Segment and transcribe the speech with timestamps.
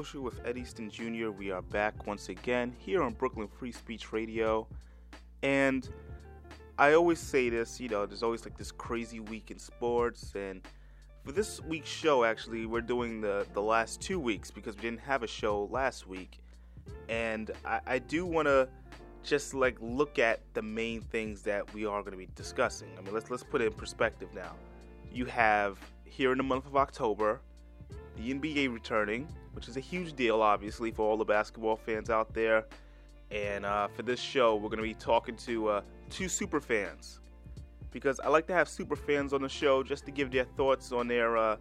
[0.00, 1.28] Social with Ed Easton Jr.
[1.28, 4.66] We are back once again here on Brooklyn Free Speech Radio.
[5.42, 5.86] And
[6.78, 10.32] I always say this, you know, there's always like this crazy week in sports.
[10.34, 10.66] And
[11.22, 15.00] for this week's show, actually, we're doing the, the last two weeks because we didn't
[15.00, 16.38] have a show last week.
[17.10, 18.70] And I, I do want to
[19.22, 22.88] just like look at the main things that we are going to be discussing.
[22.96, 24.54] I mean, let's let's put it in perspective now.
[25.12, 27.42] You have here in the month of October,
[28.16, 32.32] the NBA returning, which is a huge deal, obviously, for all the basketball fans out
[32.34, 32.66] there.
[33.30, 37.20] And uh, for this show, we're going to be talking to uh, two super fans
[37.92, 40.92] because I like to have super fans on the show just to give their thoughts
[40.92, 41.56] on their uh,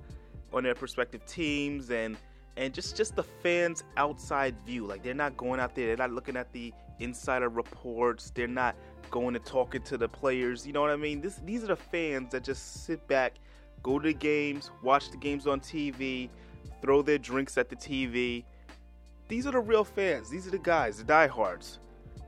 [0.51, 2.17] on their respective teams and
[2.57, 4.85] and just just the fans' outside view.
[4.85, 8.75] Like they're not going out there, they're not looking at the insider reports, they're not
[9.11, 10.65] going and talking to the players.
[10.65, 11.21] You know what I mean?
[11.21, 13.33] This these are the fans that just sit back
[13.83, 16.29] go to the games, watch the games on TV,
[16.81, 18.43] throw their drinks at the TV.
[19.27, 20.29] These are the real fans.
[20.29, 21.79] These are the guys, the diehards.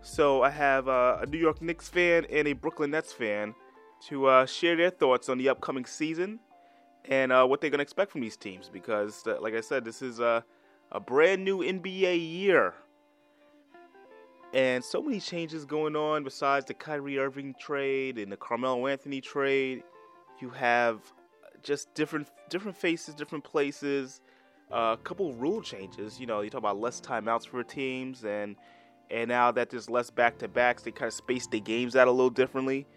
[0.01, 3.53] So I have uh, a New York Knicks fan and a Brooklyn Nets fan
[4.07, 6.39] to uh, share their thoughts on the upcoming season
[7.05, 8.69] and uh, what they're going to expect from these teams.
[8.69, 10.43] Because, uh, like I said, this is a,
[10.91, 12.73] a brand new NBA year.
[14.53, 19.21] And so many changes going on besides the Kyrie Irving trade and the Carmelo Anthony
[19.21, 19.83] trade.
[20.41, 20.99] You have
[21.63, 24.19] just different different faces, different places.
[24.71, 26.19] A couple rule changes.
[26.19, 28.55] You know, you talk about less timeouts for teams, and
[29.09, 32.07] and now that there's less back to backs, they kind of space the games out
[32.07, 32.87] a little differently,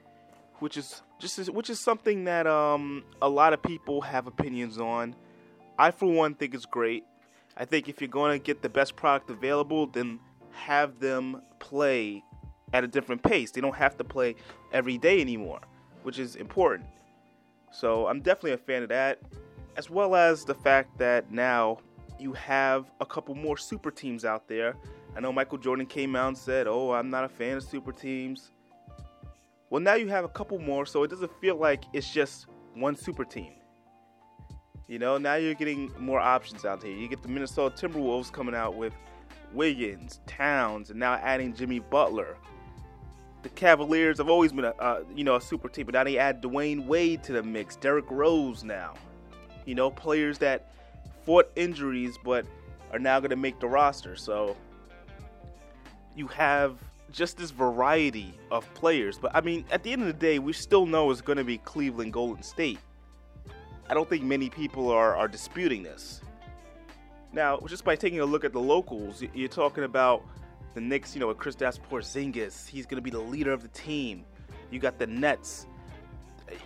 [0.60, 5.16] which is just which is something that um, a lot of people have opinions on.
[5.78, 7.04] I, for one, think it's great.
[7.56, 10.20] I think if you're going to get the best product available, then
[10.52, 12.22] have them play
[12.72, 13.50] at a different pace.
[13.50, 14.36] They don't have to play
[14.72, 15.60] every day anymore,
[16.02, 16.88] which is important.
[17.72, 19.20] So I'm definitely a fan of that,
[19.76, 21.78] as well as the fact that now
[22.18, 24.76] you have a couple more super teams out there.
[25.16, 27.92] I know Michael Jordan came out and said, "Oh, I'm not a fan of super
[27.92, 28.50] teams."
[29.70, 32.96] Well, now you have a couple more, so it doesn't feel like it's just one
[32.96, 33.54] super team.
[34.86, 36.94] You know, now you're getting more options out here.
[36.94, 38.92] You get the Minnesota Timberwolves coming out with
[39.52, 42.36] Wiggins, Towns, and now adding Jimmy Butler
[43.44, 46.18] the Cavaliers have always been a uh, you know a super team, but now they
[46.18, 48.94] add Dwyane Wade to the mix, Derrick Rose now,
[49.64, 50.72] you know players that
[51.24, 52.46] fought injuries but
[52.92, 54.16] are now going to make the roster.
[54.16, 54.56] So
[56.16, 56.78] you have
[57.10, 60.52] just this variety of players, but I mean at the end of the day, we
[60.52, 62.78] still know it's going to be Cleveland Golden State.
[63.88, 66.20] I don't think many people are are disputing this.
[67.32, 70.24] Now, just by taking a look at the locals, you're talking about
[70.74, 73.68] the Knicks, you know, with Kristaps Porzingis, he's going to be the leader of the
[73.68, 74.24] team.
[74.70, 75.66] You got the Nets,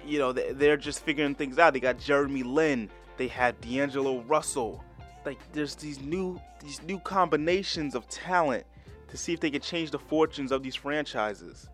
[0.06, 1.72] you know, they're just figuring things out.
[1.72, 4.84] They got Jeremy Lin, they had D'Angelo Russell.
[5.24, 8.64] Like, there's these new these new combinations of talent
[9.08, 11.68] to see if they can change the fortunes of these franchises.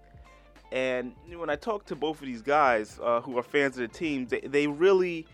[0.73, 3.97] And when I talk to both of these guys uh, who are fans of the
[3.97, 5.27] team, they, they really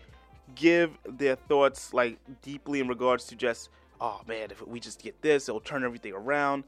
[0.55, 5.21] give their thoughts like deeply in regards to just, oh man, if we just get
[5.21, 6.63] this, it'll turn everything around.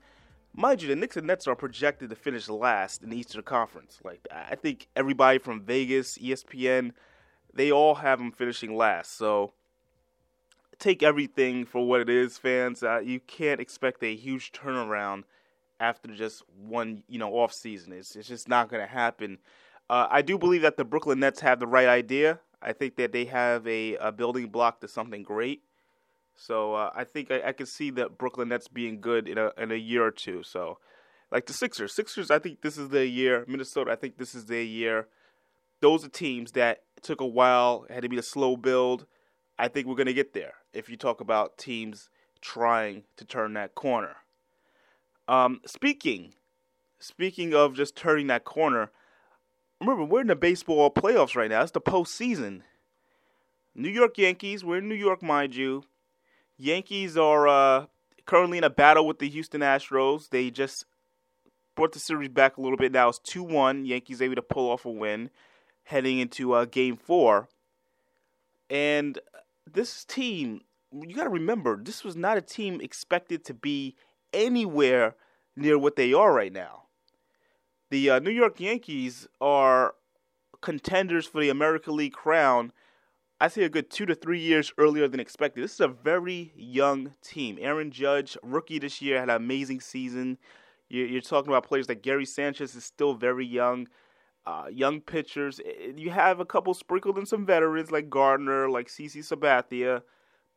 [0.56, 4.00] Mind you, the Knicks and Nets are projected to finish last in the Eastern Conference.
[4.04, 6.92] Like I think everybody from Vegas, ESPN,
[7.54, 9.18] they all have them finishing last.
[9.18, 9.54] So
[10.78, 12.84] take everything for what it is, fans.
[12.84, 15.24] Uh, you can't expect a huge turnaround
[15.80, 17.92] after just one, you know, off season.
[17.92, 19.40] It's it's just not going to happen.
[19.90, 22.40] Uh, I do believe that the Brooklyn Nets have the right idea.
[22.62, 25.64] I think that they have a, a building block to something great.
[26.36, 29.52] So uh, I think I, I can see that Brooklyn Nets being good in a
[29.58, 30.44] in a year or two.
[30.44, 30.80] So
[31.32, 33.46] like the Sixers, Sixers, I think this is their year.
[33.48, 35.08] Minnesota, I think this is their year.
[35.82, 39.06] Those are teams that took a while, had to be a slow build.
[39.58, 42.10] I think we're gonna get there if you talk about teams
[42.42, 44.16] trying to turn that corner.
[45.28, 46.34] Um, speaking,
[47.00, 48.92] speaking of just turning that corner,
[49.80, 51.62] remember we're in the baseball playoffs right now.
[51.62, 52.62] It's the postseason.
[53.76, 55.84] New York Yankees, we're in New York, mind you.
[56.58, 57.86] Yankees are uh,
[58.26, 60.30] currently in a battle with the Houston Astros.
[60.30, 60.86] They just
[61.76, 62.92] brought the series back a little bit.
[62.92, 63.86] Now it's 2 1.
[63.86, 65.30] Yankees able to pull off a win
[65.86, 67.50] heading into uh, game four.
[68.70, 69.20] And
[69.72, 70.62] this team,
[70.92, 73.96] you got to remember, this was not a team expected to be
[74.32, 75.16] anywhere
[75.56, 76.84] near what they are right now.
[77.90, 79.96] The uh, New York Yankees are
[80.62, 82.72] contenders for the American League crown
[83.40, 85.64] I say a good two to three years earlier than expected.
[85.64, 87.58] This is a very young team.
[87.60, 90.38] Aaron Judge, rookie this year, had an amazing season.
[90.90, 93.88] You're, talking about players like Gary Sanchez is still very young.
[94.46, 95.62] Uh, young pitchers.
[95.96, 100.02] You have a couple sprinkled in some veterans like Gardner, like CC Sabathia,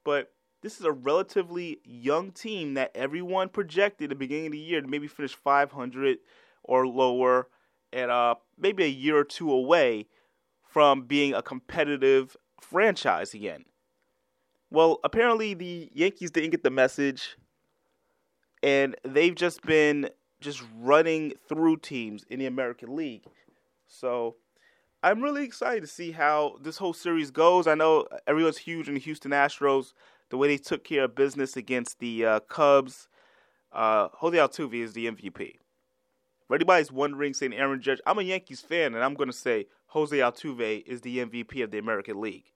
[0.04, 4.58] but this is a relatively young team that everyone projected at the beginning of the
[4.58, 6.18] year to maybe finish 500
[6.64, 7.46] or lower,
[7.92, 10.08] and uh, maybe a year or two away
[10.68, 13.64] from being a competitive franchise again.
[14.70, 17.36] Well, apparently the Yankees didn't get the message,
[18.62, 20.10] and they've just been
[20.40, 23.24] just running through teams in the American League.
[23.86, 24.36] So
[25.02, 27.66] I'm really excited to see how this whole series goes.
[27.66, 29.92] I know everyone's huge in the Houston Astros.
[30.30, 33.08] The way they took care of business against the uh, Cubs.
[33.72, 35.58] Uh, Jose Altuve is the MVP.
[36.48, 39.66] For anybody's wondering, saying Aaron Judge, I'm a Yankees fan, and I'm going to say
[39.88, 42.52] Jose Altuve is the MVP of the American League.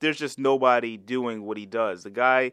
[0.00, 2.02] There's just nobody doing what he does.
[2.02, 2.52] The guy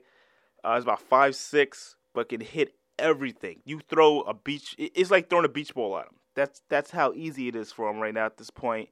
[0.63, 3.61] uh, is about five six, but can hit everything.
[3.65, 6.15] You throw a beach, it's like throwing a beach ball at him.
[6.35, 8.89] That's that's how easy it is for him right now at this point.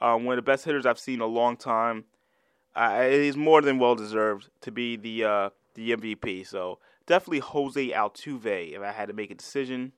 [0.00, 2.04] Um, one of the best hitters I've seen in a long time.
[2.74, 6.46] Uh, he's more than well deserved to be the uh, the MVP.
[6.46, 8.74] So definitely Jose Altuve.
[8.74, 9.92] If I had to make a decision,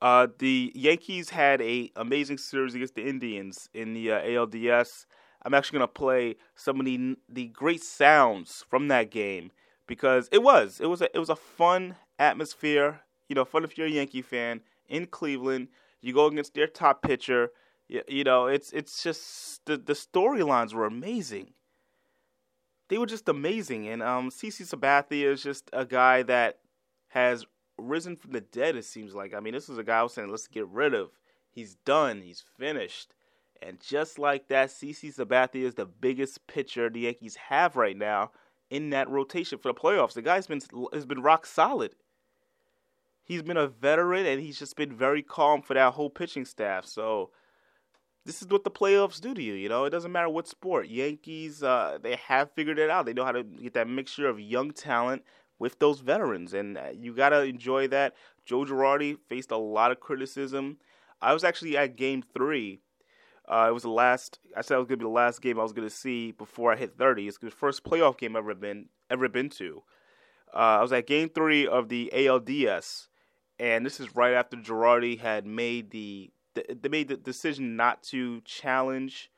[0.00, 5.06] uh, the Yankees had a amazing series against the Indians in the uh, ALDS.
[5.42, 9.50] I'm actually gonna play some of the the great sounds from that game
[9.86, 13.00] because it was it was a it was a fun atmosphere.
[13.28, 15.68] You know, fun if you're a Yankee fan in Cleveland.
[16.00, 17.50] You go against their top pitcher.
[17.88, 21.54] You, you know, it's it's just the the storylines were amazing.
[22.88, 26.58] They were just amazing, and um, CC Sabathia is just a guy that
[27.08, 27.44] has
[27.78, 28.76] risen from the dead.
[28.76, 29.34] It seems like.
[29.34, 31.10] I mean, this is a guy I was saying, let's get rid of.
[31.50, 32.22] He's done.
[32.22, 33.14] He's finished.
[33.60, 38.30] And just like that, CC Sabathia is the biggest pitcher the Yankees have right now
[38.70, 40.12] in that rotation for the playoffs.
[40.12, 40.60] The guy's been
[40.92, 41.94] has been rock solid.
[43.24, 46.86] He's been a veteran and he's just been very calm for that whole pitching staff.
[46.86, 47.30] So
[48.24, 49.54] this is what the playoffs do to you.
[49.54, 50.88] You know, it doesn't matter what sport.
[50.88, 53.06] Yankees, uh, they have figured it out.
[53.06, 55.24] They know how to get that mixture of young talent
[55.58, 58.14] with those veterans, and uh, you gotta enjoy that.
[58.44, 60.78] Joe Girardi faced a lot of criticism.
[61.20, 62.80] I was actually at Game Three.
[63.46, 64.38] Uh, it was the last.
[64.56, 66.76] I said it was gonna be the last game I was gonna see before I
[66.76, 67.28] hit 30.
[67.28, 69.82] It's the first playoff game I've ever been ever been to.
[70.54, 73.08] Uh, I was at Game Three of the ALDS,
[73.58, 78.40] and this is right after Girardi had made the they made the decision not to
[78.42, 79.30] challenge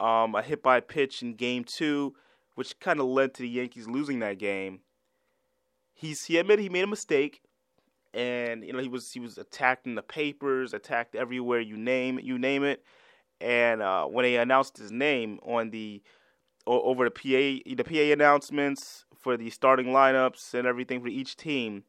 [0.00, 2.14] um, a hit by pitch in Game Two,
[2.54, 4.80] which kind of led to the Yankees losing that game
[5.96, 7.42] he's he admitted he made a mistake,
[8.14, 12.20] and you know he was he was attacked in the papers, attacked everywhere you name
[12.22, 12.84] you name it,
[13.40, 16.00] and uh, when they announced his name on the
[16.66, 21.84] over the PA the PA announcements for the starting lineups and everything for each team,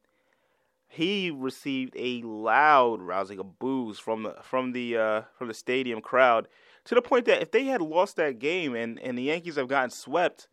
[0.88, 6.02] he received a loud rousing of boos from the from the uh, from the stadium
[6.02, 6.48] crowd
[6.86, 9.68] to the point that if they had lost that game and, and the Yankees have
[9.68, 10.48] gotten swept,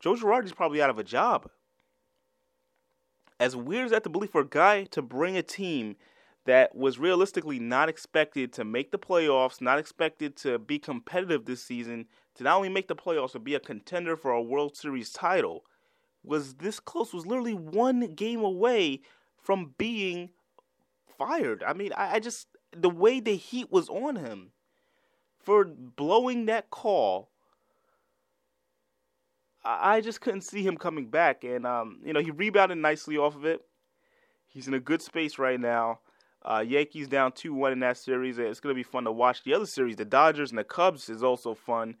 [0.00, 1.48] Joe Girardi's probably out of a job
[3.40, 5.96] as weird as that to believe for a guy to bring a team
[6.44, 11.62] that was realistically not expected to make the playoffs, not expected to be competitive this
[11.62, 15.10] season, to not only make the playoffs but be a contender for a World Series
[15.10, 15.64] title,
[16.24, 19.02] was this close, was literally one game away
[19.36, 20.30] from being
[21.18, 21.62] fired.
[21.62, 24.52] I mean, I, I just the way the heat was on him
[25.38, 27.30] for blowing that call
[29.64, 31.44] I just couldn't see him coming back.
[31.44, 33.62] And um, you know, he rebounded nicely off of it.
[34.46, 36.00] He's in a good space right now.
[36.44, 38.38] Uh, Yankees down two one in that series.
[38.38, 39.42] It's gonna be fun to watch.
[39.42, 41.96] The other series, the Dodgers and the Cubs, is also fun.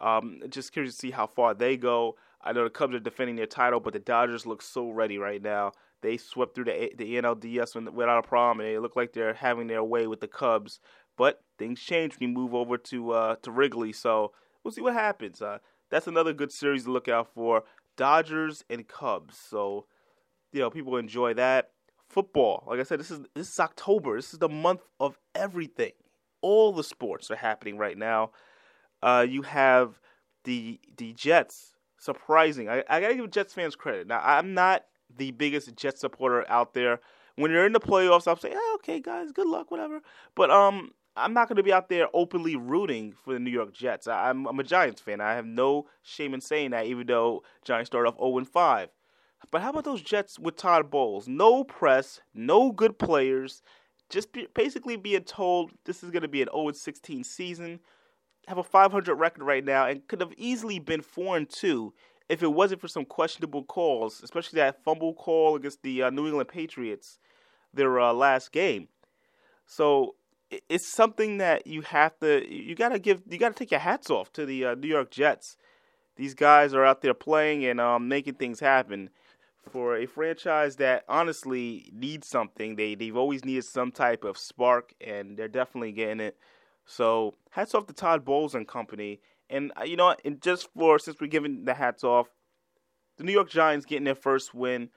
[0.00, 2.16] Um, just curious to see how far they go.
[2.42, 5.42] I know the Cubs are defending their title, but the Dodgers look so ready right
[5.42, 5.72] now.
[6.02, 9.68] They swept through the the NLDS without a problem, and they look like they're having
[9.68, 10.80] their way with the Cubs.
[11.16, 14.32] But things change when you move over to uh, to Wrigley, so
[14.62, 15.40] we'll see what happens.
[15.40, 15.58] Uh,
[15.90, 17.64] that's another good series to look out for.
[17.96, 19.36] Dodgers and Cubs.
[19.38, 19.86] So,
[20.52, 21.70] you know, people enjoy that.
[22.08, 24.16] Football, like I said, this is this is October.
[24.16, 25.92] This is the month of everything.
[26.40, 28.30] All the sports are happening right now.
[29.02, 30.00] Uh, you have
[30.44, 31.74] the the Jets.
[31.98, 32.68] Surprising.
[32.68, 34.06] I, I gotta give Jets fans credit.
[34.06, 37.00] Now, I'm not the biggest Jets supporter out there.
[37.34, 40.00] When you're in the playoffs, I'll say, oh, okay, guys, good luck, whatever.
[40.34, 43.72] But um, I'm not going to be out there openly rooting for the New York
[43.72, 44.06] Jets.
[44.06, 45.20] I, am I'm a Giants fan.
[45.20, 48.88] I have no shame in saying that, even though Giants started off 0 5.
[49.50, 51.28] But how about those Jets with Todd Bowles?
[51.28, 53.62] No press, no good players,
[54.08, 57.80] just be, basically being told this is going to be an 0 16 season.
[58.48, 61.92] Have a 500 record right now, and could have easily been 4 and 2
[62.28, 66.26] if it wasn't for some questionable calls, especially that fumble call against the uh, New
[66.26, 67.18] England Patriots,
[67.72, 68.88] their uh, last game.
[69.64, 70.14] So
[70.68, 73.80] it's something that you have to you got to give you got to take your
[73.80, 75.56] hats off to the uh, New York Jets
[76.16, 79.10] these guys are out there playing and um, making things happen.
[79.70, 84.94] For a franchise that honestly needs something, they they've always needed some type of spark,
[85.00, 86.36] and they're definitely getting it.
[86.84, 89.20] So hats off to Todd Bowles and company.
[89.50, 92.28] And uh, you know, and just for since we're giving the hats off,
[93.16, 94.90] the New York Giants getting their first win,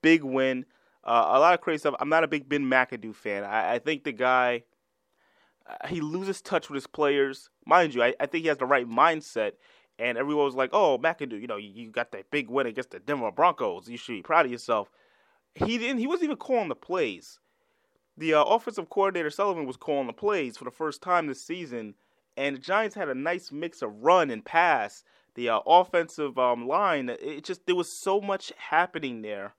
[0.00, 0.64] big win.
[1.04, 1.94] Uh, a lot of crazy stuff.
[2.00, 3.44] I'm not a big Ben McAdoo fan.
[3.44, 4.64] I, I think the guy
[5.88, 7.48] he loses touch with his players.
[7.66, 9.52] Mind you, I, I, think he has the right mindset.
[9.98, 12.90] And everyone was like, "Oh, McAdoo, you know, you, you got that big win against
[12.90, 13.88] the Denver Broncos.
[13.88, 14.90] You should be proud of yourself."
[15.54, 15.98] He didn't.
[15.98, 17.38] He wasn't even calling the plays.
[18.16, 21.94] The uh, offensive coordinator Sullivan was calling the plays for the first time this season,
[22.36, 25.04] and the Giants had a nice mix of run and pass.
[25.36, 29.54] The uh, offensive um, line, it just there was so much happening there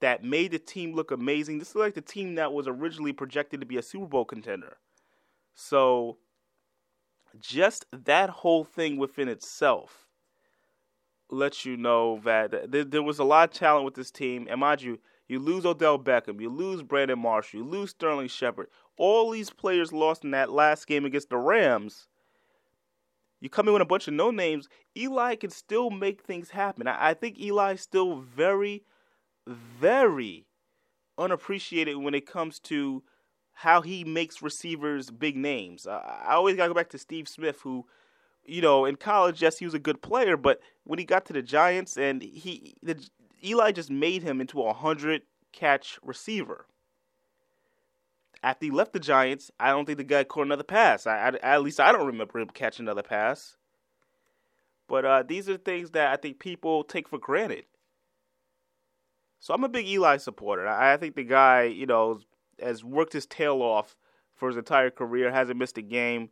[0.00, 1.58] that made the team look amazing.
[1.58, 4.76] This is like the team that was originally projected to be a Super Bowl contender.
[5.56, 6.18] So,
[7.40, 10.06] just that whole thing within itself
[11.30, 14.46] lets you know that there was a lot of talent with this team.
[14.48, 14.98] And mind you,
[15.28, 18.68] you lose Odell Beckham, you lose Brandon Marshall, you lose Sterling Shepard.
[18.98, 22.06] All these players lost in that last game against the Rams.
[23.40, 24.68] You come in with a bunch of no names.
[24.96, 26.86] Eli can still make things happen.
[26.86, 28.84] I, I think Eli's still very,
[29.46, 30.46] very
[31.18, 33.02] unappreciated when it comes to
[33.60, 35.86] how he makes receivers big names.
[35.86, 37.86] Uh, I always got to go back to Steve Smith, who,
[38.44, 41.32] you know, in college, yes, he was a good player, but when he got to
[41.32, 43.02] the Giants and he, the,
[43.42, 45.22] Eli just made him into a hundred
[45.52, 46.66] catch receiver.
[48.42, 51.06] After he left the Giants, I don't think the guy caught another pass.
[51.06, 53.56] I, I at least I don't remember him catching another pass.
[54.86, 57.64] But uh, these are things that I think people take for granted.
[59.40, 60.68] So I'm a big Eli supporter.
[60.68, 62.20] I, I think the guy, you know,
[62.60, 63.96] has worked his tail off
[64.34, 66.30] for his entire career, hasn't missed a game,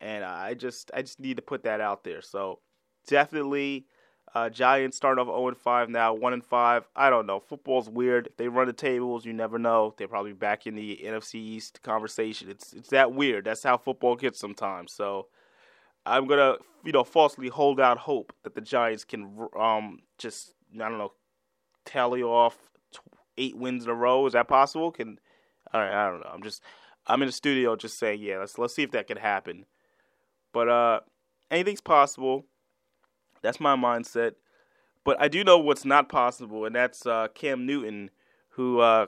[0.00, 2.20] and I just I just need to put that out there.
[2.22, 2.60] So
[3.06, 3.86] definitely,
[4.34, 6.88] uh, Giants starting off 0 5 now, 1 5.
[6.96, 7.40] I don't know.
[7.40, 8.26] Football's weird.
[8.26, 9.94] If they run the tables, you never know.
[9.96, 12.50] They're probably back in the NFC East conversation.
[12.50, 13.44] It's it's that weird.
[13.44, 14.92] That's how football gets sometimes.
[14.92, 15.28] So.
[16.06, 20.88] I'm gonna, you know, falsely hold out hope that the Giants can, um, just I
[20.88, 21.12] don't know,
[21.84, 22.56] tally off
[23.36, 24.26] eight wins in a row.
[24.26, 24.90] Is that possible?
[24.90, 25.18] Can
[25.72, 26.30] all right, I don't know.
[26.32, 26.62] I'm just
[27.06, 29.66] I'm in the studio just saying, yeah, let's let's see if that can happen.
[30.52, 31.00] But uh
[31.50, 32.44] anything's possible.
[33.42, 34.32] That's my mindset.
[35.04, 38.10] But I do know what's not possible, and that's uh, Cam Newton,
[38.50, 39.06] who, uh,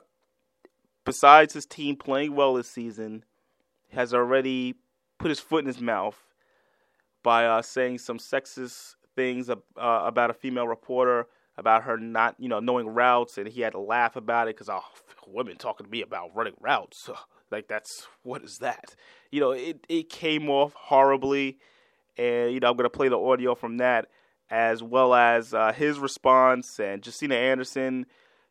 [1.05, 3.25] besides his team playing well this season,
[3.93, 4.77] has already
[5.19, 6.17] put his foot in his mouth
[7.23, 11.27] by uh, saying some sexist things uh, about a female reporter
[11.61, 14.69] about her not, you know, knowing routes, and he had to laugh about it because
[14.69, 14.83] oh,
[15.29, 17.09] women talking to me about running routes,
[17.51, 18.97] like that's what is that?
[19.31, 21.59] You know, it it came off horribly,
[22.17, 24.09] and you know I'm gonna play the audio from that
[24.51, 28.07] as well as uh, his response and Josina Anderson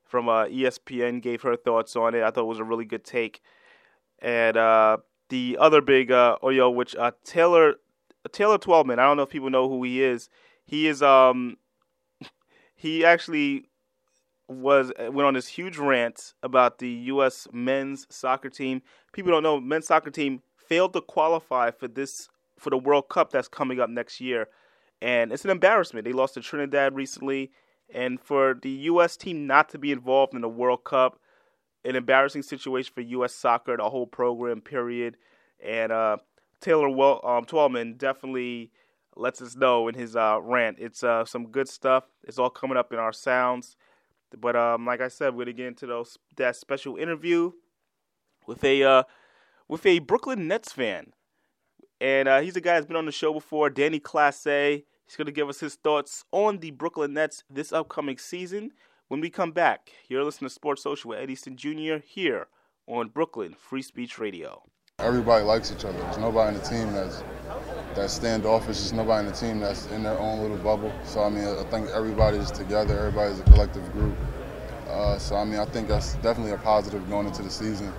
[0.05, 2.23] from uh, ESPN gave her thoughts on it.
[2.23, 3.41] I thought it was a really good take,
[4.19, 4.97] and uh,
[5.29, 7.75] the other big uh, audio, which uh, Taylor
[8.31, 8.99] Taylor Twellman.
[8.99, 10.29] I don't know if people know who he is.
[10.63, 11.57] He is um
[12.79, 13.65] he actually
[14.47, 17.45] was went on this huge rant about the U.S.
[17.51, 18.81] men's soccer team.
[19.11, 23.31] People don't know men's soccer team failed to qualify for this for the World Cup
[23.31, 24.47] that's coming up next year,
[25.01, 26.05] and it's an embarrassment.
[26.05, 27.51] They lost to Trinidad recently,
[27.93, 29.17] and for the U.S.
[29.17, 31.19] team not to be involved in the World Cup,
[31.83, 33.35] an embarrassing situation for U.S.
[33.35, 35.17] soccer, the whole program period.
[35.61, 36.17] And uh,
[36.61, 38.71] Taylor um, Twellman definitely
[39.19, 40.77] lets us know in his uh, rant.
[40.79, 42.05] It's uh, some good stuff.
[42.23, 43.75] It's all coming up in our sounds.
[44.37, 47.51] But um, like I said, we're gonna get into those that special interview
[48.47, 49.03] with a uh,
[49.67, 51.13] with a Brooklyn Nets fan,
[51.99, 53.69] and uh, he's a guy that's been on the show before.
[53.69, 54.83] Danny Clase.
[55.05, 58.71] He's gonna give us his thoughts on the Brooklyn Nets this upcoming season.
[59.07, 61.97] When we come back, you're listening to Sports Social with Eddie Jr.
[62.05, 62.47] here
[62.85, 64.61] on Brooklyn Free Speech Radio.
[64.99, 65.97] Everybody likes each other.
[65.97, 67.23] There's nobody in the team that's
[67.99, 68.77] that standoffish.
[68.77, 70.91] There's nobody in the team that's in their own little bubble.
[71.03, 72.97] So I mean, I think everybody's together.
[72.97, 74.15] Everybody's a collective group.
[74.89, 77.93] Uh, so I mean, I think that's definitely a positive going into the season.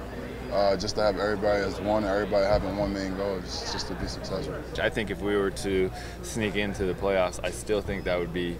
[0.52, 3.94] Uh, just to have everybody as one, everybody having one main goal, just, just to
[3.94, 4.56] be successful.
[4.82, 5.92] I think if we were to
[6.22, 8.56] sneak into the playoffs, I still think that would be,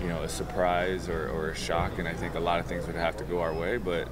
[0.00, 2.88] you know, a surprise or, or a shock, and I think a lot of things
[2.88, 3.76] would have to go our way.
[3.76, 4.08] But,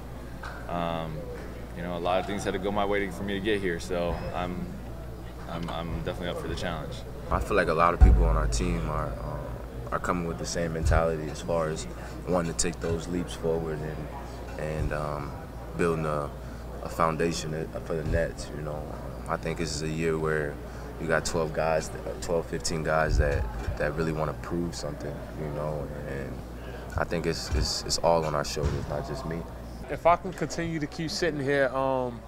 [0.69, 1.17] um,
[1.75, 3.59] you know, a lot of things had to go my way for me to get
[3.59, 3.81] here.
[3.81, 4.65] So I'm
[5.51, 6.95] I'm, I'm definitely up for the challenge.
[7.29, 9.39] I feel like a lot of people on our team are um,
[9.91, 11.85] are coming with the same mentality as far as
[12.27, 14.07] wanting to take those leaps forward and
[14.59, 15.31] and um,
[15.77, 16.29] building a,
[16.83, 18.49] a foundation for the Nets.
[18.55, 18.81] You know,
[19.27, 20.55] I think this is a year where
[21.01, 21.89] you got 12 guys,
[22.21, 23.43] 12, 15 guys that
[23.77, 26.31] that really want to prove something, you know, and
[26.97, 29.39] I think it's, it's it's all on our shoulders, not just me.
[29.89, 32.21] If I can continue to keep sitting here, um,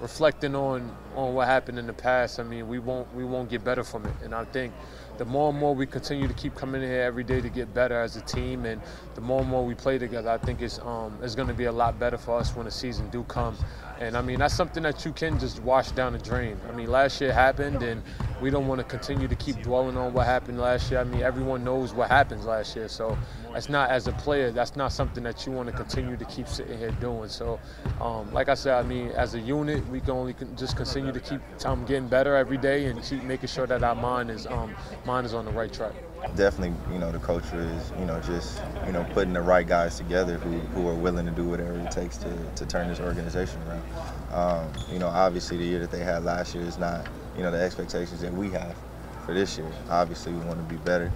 [0.00, 3.62] reflecting on on what happened in the past, I mean, we won't we won't get
[3.64, 4.14] better from it.
[4.24, 4.72] And I think
[5.18, 8.00] the more and more we continue to keep coming here every day to get better
[8.00, 8.80] as a team, and
[9.14, 11.64] the more and more we play together, I think it's um, it's going to be
[11.64, 13.56] a lot better for us when the season do come.
[14.00, 16.58] And I mean, that's something that you can just wash down the drain.
[16.68, 18.02] I mean, last year happened, and
[18.40, 21.00] we don't want to continue to keep dwelling on what happened last year.
[21.00, 23.16] I mean, everyone knows what happens last year, so
[23.52, 24.50] that's not as a player.
[24.50, 27.28] That's not something that you want to continue to keep sitting here doing.
[27.28, 27.60] So,
[28.00, 31.20] um, like I said, I mean, as a unit, we can only just continue to
[31.20, 34.74] keep um, getting better every day and keep making sure that our mind is um,
[35.04, 35.92] mind is on the right track.
[36.36, 39.96] Definitely, you know, the culture is, you know, just, you know, putting the right guys
[39.96, 43.58] together who, who are willing to do whatever it takes to, to turn this organization
[43.66, 43.82] around.
[44.30, 47.06] Um, you know, obviously the year that they had last year is not,
[47.36, 48.76] you know, the expectations that we have
[49.24, 49.70] for this year.
[49.88, 51.12] Obviously, we want to be better,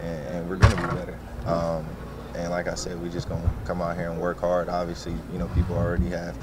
[0.00, 1.18] and, and we're going to be better.
[1.46, 1.86] Um,
[2.34, 4.68] and like I said, we're just going to come out here and work hard.
[4.68, 6.36] Obviously, you know, people already have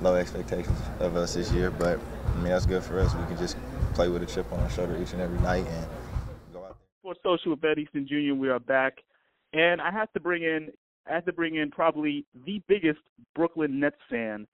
[0.00, 3.14] low expectations of us this year, but I mean, that's good for us.
[3.14, 3.56] We can just
[3.94, 5.86] play with a chip on our shoulder each and every night and
[6.52, 7.12] go out there.
[7.14, 8.34] Sports Social with Ben Easton Jr.
[8.34, 9.02] We are back,
[9.52, 10.70] and I have to bring in
[11.08, 12.98] I have to bring in probably the biggest
[13.34, 14.46] Brooklyn Nets fan,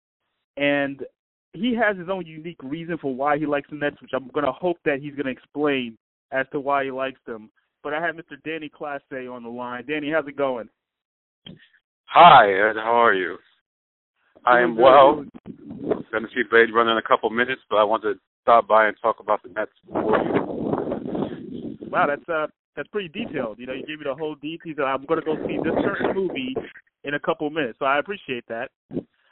[0.57, 1.03] and
[1.53, 4.47] he has his own unique reason for why he likes the Nets, which I'm going
[4.47, 5.97] to hope that he's going to explain
[6.33, 7.51] as to why he likes them.
[7.83, 8.43] But I have Mr.
[8.45, 9.85] Danny Classe on the line.
[9.87, 10.69] Danny, how's it going?
[12.05, 12.77] Hi, Ed.
[12.77, 13.37] How are you?
[14.45, 15.25] I am well.
[15.47, 18.87] Going to see Blade Runner in a couple minutes, but I want to stop by
[18.87, 21.79] and talk about the Nets before you.
[21.91, 23.59] Wow, that's uh that's pretty detailed.
[23.59, 24.79] You know, you gave me the whole details.
[24.85, 26.55] I'm going to go see this certain movie
[27.05, 28.71] in a couple minutes, so I appreciate that.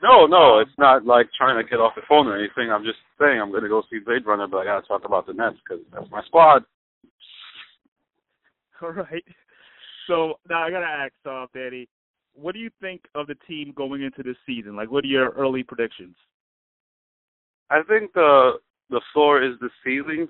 [0.03, 2.71] No, no, um, it's not like trying to get off the phone or anything.
[2.73, 5.03] I'm just saying I'm going to go see Blade Runner, but I got to talk
[5.05, 6.65] about the Nets because that's my squad.
[8.83, 9.25] All right.
[10.07, 11.87] So now I got to ask, uh, Danny,
[12.35, 14.75] what do you think of the team going into this season?
[14.75, 16.17] Like, what are your early predictions?
[17.71, 18.53] I think the
[18.89, 20.29] the floor is the ceiling,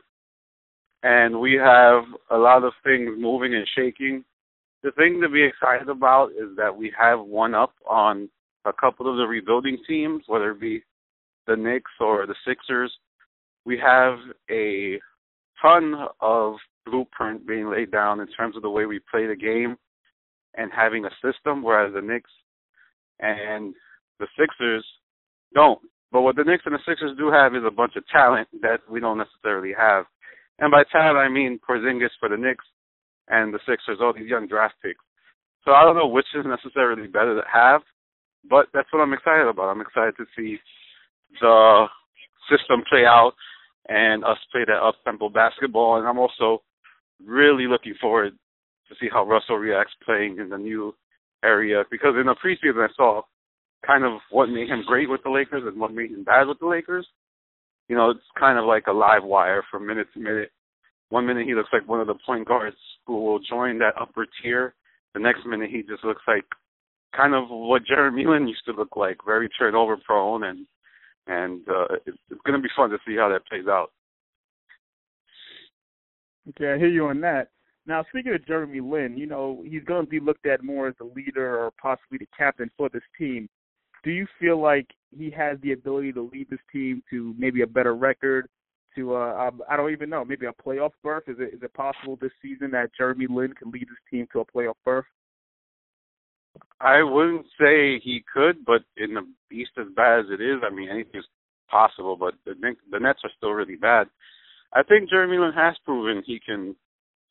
[1.03, 4.25] and we have a lot of things moving and shaking.
[4.83, 8.29] The thing to be excited about is that we have one up on
[8.65, 10.83] a couple of the rebuilding teams, whether it be
[11.47, 12.93] the Knicks or the Sixers.
[13.65, 14.19] We have
[14.51, 14.99] a
[15.61, 16.55] ton of
[16.87, 19.77] blueprint being laid down in terms of the way we play the game
[20.57, 22.31] and having a system, whereas the Knicks
[23.21, 23.75] and
[24.19, 24.85] the Sixers
[25.55, 25.81] don't.
[26.13, 28.81] But what the Knicks and the Sixers do have is a bunch of talent that
[28.91, 30.07] we don't necessarily have.
[30.59, 32.65] And by talent, I mean Porzingis for the Knicks
[33.29, 35.05] and the Sixers, all these young draft picks.
[35.65, 37.83] So I don't know which is necessarily better to have,
[38.49, 39.69] but that's what I'm excited about.
[39.69, 40.59] I'm excited to see
[41.41, 41.87] the
[42.49, 43.33] system play out
[43.89, 45.99] and us play that up tempo basketball.
[45.99, 46.63] And I'm also
[47.25, 48.33] really looking forward
[48.89, 50.95] to see how Russell reacts playing in the new
[51.45, 53.23] area because in the preseason I saw
[53.87, 56.59] kind of what made him great with the Lakers and what made him bad with
[56.59, 57.07] the Lakers.
[57.89, 60.51] You know, it's kind of like a live wire from minute to minute.
[61.09, 62.77] One minute he looks like one of the point guards
[63.07, 64.75] who will join that upper tier.
[65.15, 66.45] The next minute he just looks like
[67.17, 70.67] kind of what Jeremy Lin used to look like, very turnover prone, and
[71.27, 73.93] and uh, it's, it's going to be fun to see how that plays out.
[76.49, 77.49] Okay, I hear you on that.
[77.87, 80.95] Now, speaking of Jeremy Lin, you know he's going to be looked at more as
[80.99, 83.49] the leader or possibly the captain for this team.
[84.03, 87.67] Do you feel like he has the ability to lead this team to maybe a
[87.67, 88.49] better record?
[88.97, 91.25] To uh, I don't even know, maybe a playoff berth?
[91.29, 94.41] Is it is it possible this season that Jeremy Lin can lead his team to
[94.41, 95.05] a playoff berth?
[96.81, 100.75] I wouldn't say he could, but in the East as bad as it is, I
[100.75, 101.27] mean anything's
[101.71, 102.17] possible.
[102.17, 102.55] But the
[102.91, 104.09] the Nets are still really bad.
[104.73, 106.75] I think Jeremy Lin has proven he can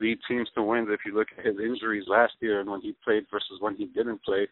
[0.00, 0.88] lead teams to wins.
[0.90, 3.86] If you look at his injuries last year and when he played versus when he
[3.86, 4.48] didn't play,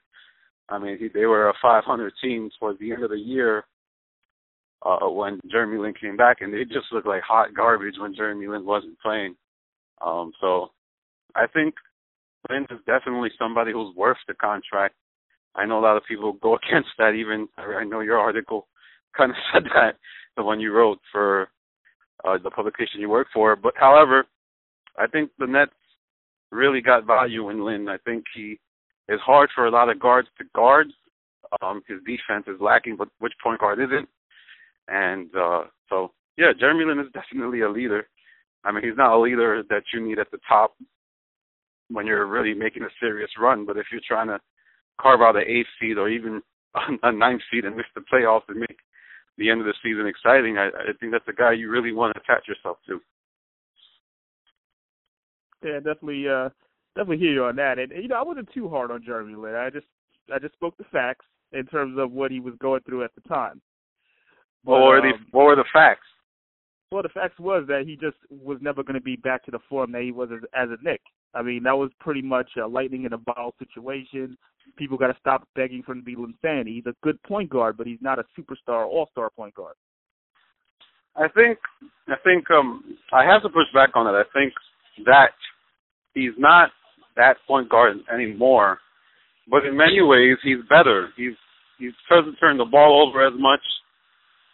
[0.69, 3.65] I mean he, they were a 500 team towards the end of the year
[4.85, 8.47] uh, when Jeremy Lin came back, and they just looked like hot garbage when Jeremy
[8.47, 9.35] Lin wasn't playing.
[10.05, 10.71] Um, so
[11.35, 11.75] I think
[12.51, 14.95] Lin is definitely somebody who's worth the contract.
[15.55, 17.13] I know a lot of people go against that.
[17.13, 18.69] Even I know your article
[19.17, 19.97] kind of said that
[20.37, 21.49] the one you wrote for
[22.25, 23.57] uh, the publication you work for.
[23.57, 24.25] But however,
[24.97, 25.73] I think the Nets
[26.51, 27.89] really got value in Lin.
[27.89, 28.59] I think he
[29.09, 30.89] is hard for a lot of guards to guard.
[31.63, 34.09] Um, his defense is lacking, but which point guard isn't?
[34.89, 38.07] And uh, so, yeah, Jeremy Lin is definitely a leader.
[38.65, 40.75] I mean, he's not a leader that you need at the top
[41.89, 43.65] when you're really making a serious run.
[43.65, 44.39] But if you're trying to
[45.01, 46.43] carve out an eighth seed or even
[47.03, 48.79] a ninth seed and miss the playoffs and make
[49.37, 52.15] the end of the season exciting, I, I think that's the guy you really want
[52.15, 53.01] to attach yourself to.
[55.65, 56.51] Yeah, definitely, uh,
[56.97, 57.79] definitely hear you on that.
[57.79, 59.55] And you know, I wasn't too hard on Jeremy Lin.
[59.55, 59.87] I just,
[60.33, 63.29] I just spoke the facts in terms of what he was going through at the
[63.29, 63.61] time.
[64.65, 66.07] But, what were the um, What were the facts?
[66.91, 69.59] Well, the facts was that he just was never going to be back to the
[69.69, 71.03] form that he was as, as a Knick.
[71.35, 74.39] I mean, that was pretty much a lightning in a bottle situation.
[74.77, 76.77] People got to stop begging for him to be Linsanity.
[76.77, 79.75] He's a good point guard, but he's not a superstar, all-star point guard.
[81.17, 81.59] I think
[82.07, 84.15] I think um I have to push back on that.
[84.15, 84.53] I think
[85.05, 85.33] that
[86.15, 86.71] he's not
[87.17, 88.79] that point guard anymore,
[89.51, 91.09] but in many ways he's better.
[91.17, 91.35] He's
[91.79, 93.61] he doesn't turn the ball over as much.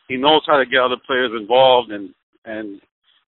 [0.09, 2.81] He knows how to get other players involved, and and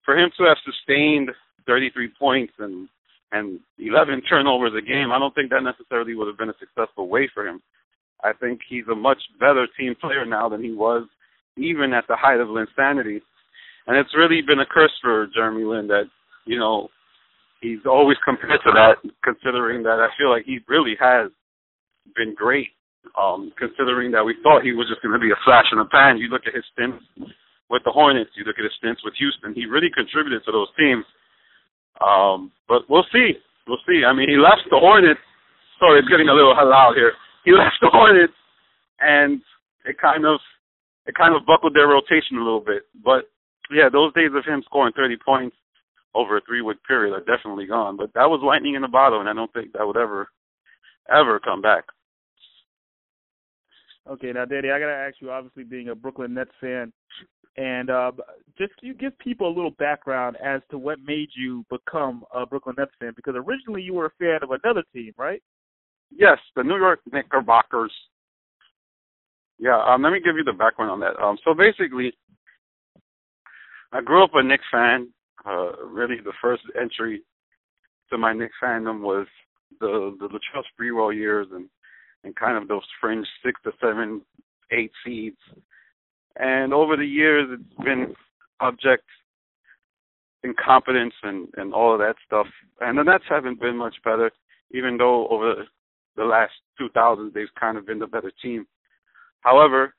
[0.05, 1.31] for him to have sustained
[1.67, 2.89] 33 points and
[3.33, 7.09] and 11 turnovers a game, I don't think that necessarily would have been a successful
[7.09, 7.61] way for him.
[8.23, 11.09] I think he's a much better team player now than he was
[11.57, 13.21] even at the height of Linsanity.
[13.87, 16.05] And it's really been a curse for Jeremy Lin that,
[16.47, 16.89] you know,
[17.61, 21.31] he's always compared to that, considering that I feel like he really has
[22.17, 22.69] been great.
[23.21, 25.85] Um, considering that we thought he was just going to be a flash in the
[25.85, 26.17] pan.
[26.17, 27.05] You look at his stints
[27.71, 29.55] with the Hornets, you look at his stints with Houston.
[29.57, 31.05] He really contributed to those teams.
[32.01, 33.39] Um, but we'll see.
[33.67, 34.05] We'll see.
[34.05, 35.21] I mean, he left the Hornets.
[35.81, 37.13] Sorry, it's getting a little halal here.
[37.45, 38.37] He left the Hornets,
[39.01, 39.41] and
[39.85, 40.41] it kind of
[41.07, 42.85] it kind of buckled their rotation a little bit.
[43.05, 43.29] But
[43.71, 45.57] yeah, those days of him scoring 30 points
[46.15, 47.97] over a three week period are definitely gone.
[47.97, 50.29] But that was lightning in the bottle, and I don't think that would ever
[51.09, 51.85] ever come back.
[54.09, 55.31] Okay, now, Danny, I gotta ask you.
[55.31, 56.93] Obviously, being a Brooklyn Nets fan,
[57.57, 58.13] and uh,
[58.59, 62.75] just you give people a little background as to what made you become a Brooklyn
[62.77, 63.13] Nets fan.
[63.17, 65.43] Because originally you were a fan of another team, right?
[66.15, 67.93] Yes, the New York Knickerbockers.
[69.59, 71.19] Yeah, um, let me give you the background on that.
[71.23, 72.13] Um, so basically,
[73.93, 75.09] I grew up a Knicks fan.
[75.47, 77.23] Uh, really, the first entry
[78.11, 79.27] to my Knicks fandom was
[79.81, 81.69] the the Latrell Sprewell years and
[82.25, 84.23] and kind of those fringe six to seven,
[84.73, 85.37] eight seeds.
[86.37, 88.15] And over the years, it's been
[88.61, 89.05] object
[90.43, 92.47] incompetence and and all of that stuff.
[92.81, 94.31] And the Nets haven't been much better,
[94.73, 95.65] even though over
[96.17, 98.67] the last 2000s they've kind of been the better team.
[99.41, 99.95] However,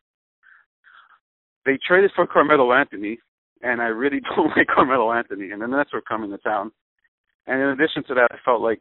[1.65, 3.19] they traded for Carmelo Anthony,
[3.61, 6.71] and I really don't like Carmelo Anthony, and the Nets were coming to town.
[7.47, 8.79] And in addition to that, I felt like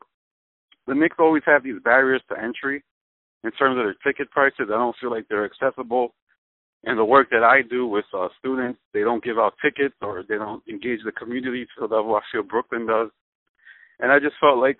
[0.86, 2.82] the Knicks always have these barriers to entry
[3.44, 4.68] in terms of their ticket prices.
[4.68, 6.14] I don't feel like they're accessible.
[6.84, 10.24] And the work that I do with uh, students, they don't give out tickets or
[10.28, 13.08] they don't engage the community to the level I feel Brooklyn does.
[14.00, 14.78] And I just felt like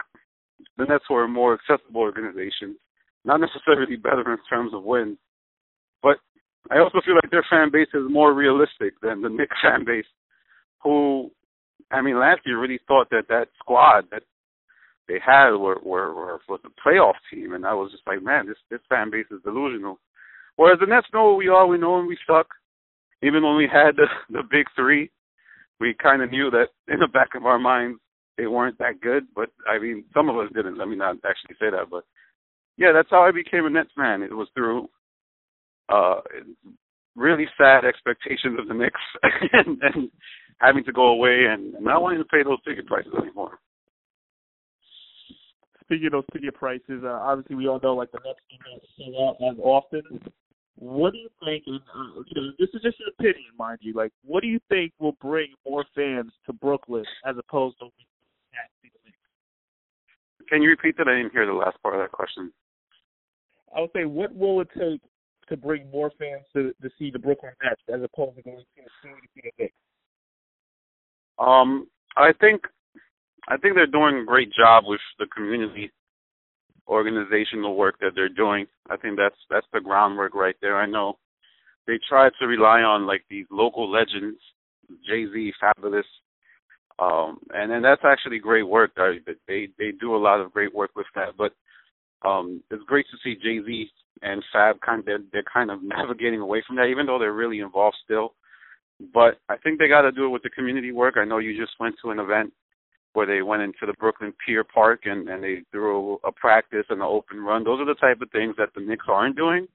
[0.76, 2.76] the Nets were a more accessible organization,
[3.24, 5.18] not necessarily better in terms of wins,
[6.02, 6.16] but
[6.70, 10.06] I also feel like their fan base is more realistic than the Knicks fan base,
[10.82, 11.30] who,
[11.90, 14.22] I mean, last year really thought that that squad that
[15.08, 18.46] they had were were, were was a playoff team, and I was just like, man,
[18.46, 19.98] this this fan base is delusional.
[20.56, 22.46] Whereas the Nets know what we are, we know when we suck.
[23.22, 25.10] Even when we had the the big three,
[25.80, 27.98] we kind of knew that in the back of our minds
[28.36, 29.24] they weren't that good.
[29.34, 30.78] But I mean, some of us didn't.
[30.78, 32.04] Let me not actually say that, but
[32.76, 34.22] yeah, that's how I became a Nets fan.
[34.22, 34.88] It was through
[35.88, 36.20] uh
[37.14, 39.00] really sad expectations of the Knicks
[39.52, 40.10] and, and
[40.58, 43.58] having to go away and not wanting to pay those ticket prices anymore
[45.84, 48.80] speaking of those ticket prices, uh, obviously we all know like the Nets do not
[48.96, 50.32] sell out as often.
[50.76, 51.64] What do you think?
[51.66, 53.94] And uh, you know, this is just an opinion, mind you.
[53.94, 57.86] Like, what do you think will bring more fans to Brooklyn as opposed to?
[60.48, 61.08] Can you repeat that?
[61.08, 62.52] I didn't hear the last part of that question.
[63.74, 65.00] I would say, what will it take
[65.48, 68.82] to bring more fans to to see the Brooklyn Nets as opposed to going to
[69.02, 69.74] see the Knicks?
[71.38, 72.62] Um, I think
[73.48, 75.90] I think they're doing a great job with the community
[76.88, 78.66] organizational work that they're doing.
[78.90, 80.76] I think that's that's the groundwork right there.
[80.76, 81.18] I know
[81.86, 84.38] they try to rely on like these local legends,
[85.06, 86.02] Jay Z, Fabolous,
[86.98, 88.92] um, and and that's actually great work.
[88.96, 91.36] They they they do a lot of great work with that.
[91.36, 91.52] But
[92.28, 93.90] um, it's great to see Jay Z
[94.22, 97.32] and Fab kind of they're, they're kind of navigating away from that, even though they're
[97.32, 98.34] really involved still.
[99.12, 101.16] But I think they got to do it with the community work.
[101.16, 102.52] I know you just went to an event
[103.14, 107.00] where they went into the Brooklyn Pier Park and, and they threw a practice and
[107.00, 107.64] an open run.
[107.64, 109.66] Those are the type of things that the Knicks aren't doing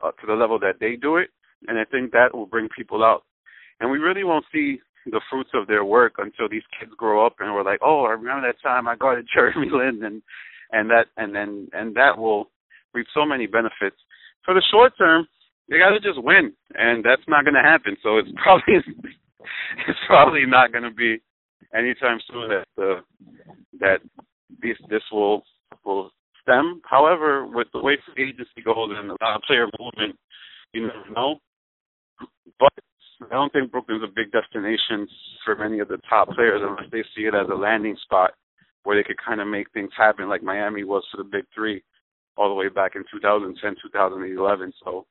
[0.00, 1.30] uh, to the level that they do it,
[1.68, 3.24] and I think that will bring people out.
[3.80, 7.36] And we really won't see the fruits of their work until these kids grow up
[7.40, 10.22] and we're like, oh, I remember that time I guarded Jeremy Lin, and
[10.72, 12.50] and that and then and that will
[12.94, 13.96] reap so many benefits.
[14.44, 15.26] For the short term,
[15.68, 17.96] they got to just win, and that's not going to happen.
[18.02, 18.74] So it's probably
[19.88, 21.20] it's probably not going to be
[21.74, 22.96] anytime soon that the
[23.80, 24.00] that
[24.62, 25.42] this this will
[25.84, 26.10] will
[26.42, 26.80] stem.
[26.88, 30.18] However, with the way free agency goes and of player movement,
[30.72, 31.36] you never know.
[32.58, 32.72] But
[33.22, 35.06] I don't think Brooklyn's a big destination
[35.44, 38.32] for many of the top players unless they see it as a landing spot
[38.84, 41.82] where they could kind of make things happen like Miami was for the big three
[42.36, 44.72] all the way back in 2010, 2011.
[44.82, 45.06] So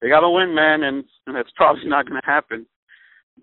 [0.00, 2.66] they got to win, man, and, and that's probably not going to happen.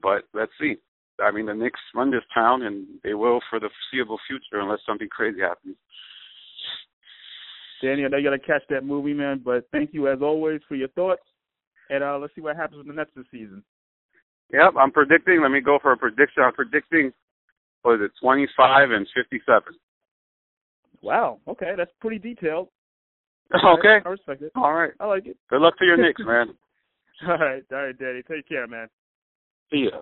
[0.02, 0.76] But let's see.
[1.22, 4.80] I mean, the Knicks run this town, and they will for the foreseeable future unless
[4.86, 5.76] something crazy happens.
[7.82, 10.62] Danny, I know you got to catch that movie, man, but thank you as always
[10.68, 11.22] for your thoughts.
[11.90, 13.64] And uh, let's see what happens with the Nets this season.
[14.54, 15.42] Yep, I'm predicting.
[15.42, 16.44] Let me go for a prediction.
[16.44, 17.12] I'm predicting,
[17.82, 19.62] what is it, 25 and 57.
[21.02, 21.40] Wow.
[21.48, 22.70] Okay, that's pretty detailed.
[23.54, 23.98] Okay.
[24.06, 24.54] I respect it.
[24.56, 24.92] All right.
[25.02, 25.36] I like it.
[25.50, 26.54] Good luck to your Knicks, man.
[27.28, 27.62] All right.
[27.70, 28.22] All right, Danny.
[28.26, 28.88] Take care, man.
[29.70, 30.00] See ya.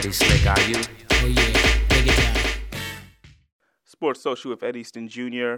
[0.00, 0.04] Div?
[0.04, 0.46] Ready, Slick.
[0.46, 0.76] Are you?
[1.10, 2.80] Oh yeah, break it down.
[3.84, 5.56] Sports Social with Ed Easton Jr.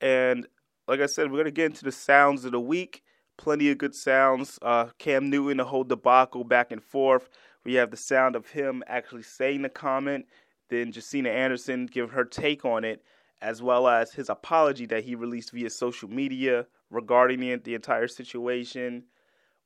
[0.00, 0.46] And
[0.86, 3.02] like I said, we're gonna get into the sounds of the week.
[3.38, 4.58] Plenty of good sounds.
[4.60, 7.30] Uh, Cam Newton, the whole debacle back and forth.
[7.64, 10.26] We have the sound of him actually saying the comment.
[10.68, 13.02] Then Josina Anderson give her take on it,
[13.40, 18.08] as well as his apology that he released via social media regarding the, the entire
[18.08, 19.04] situation.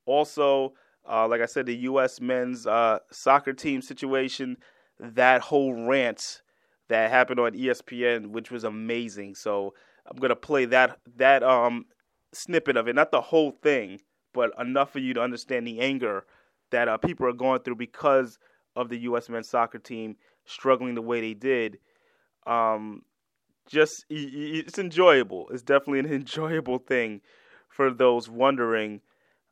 [0.04, 0.74] Also,
[1.08, 2.20] uh, like I said, the U.S.
[2.20, 4.56] men's uh, soccer team situation,
[4.98, 6.42] that whole rant
[6.88, 9.34] that happened on ESPN, which was amazing.
[9.34, 9.74] So
[10.06, 11.86] I'm gonna play that that um
[12.32, 14.00] snippet of it, not the whole thing,
[14.32, 16.24] but enough for you to understand the anger
[16.70, 18.38] that uh, people are going through because
[18.74, 19.28] of the U.S.
[19.28, 21.78] men's soccer team struggling the way they did.
[22.46, 23.02] Um,
[23.68, 25.48] just it's enjoyable.
[25.50, 27.20] It's definitely an enjoyable thing
[27.68, 29.00] for those wondering.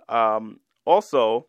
[0.08, 1.46] Um, also,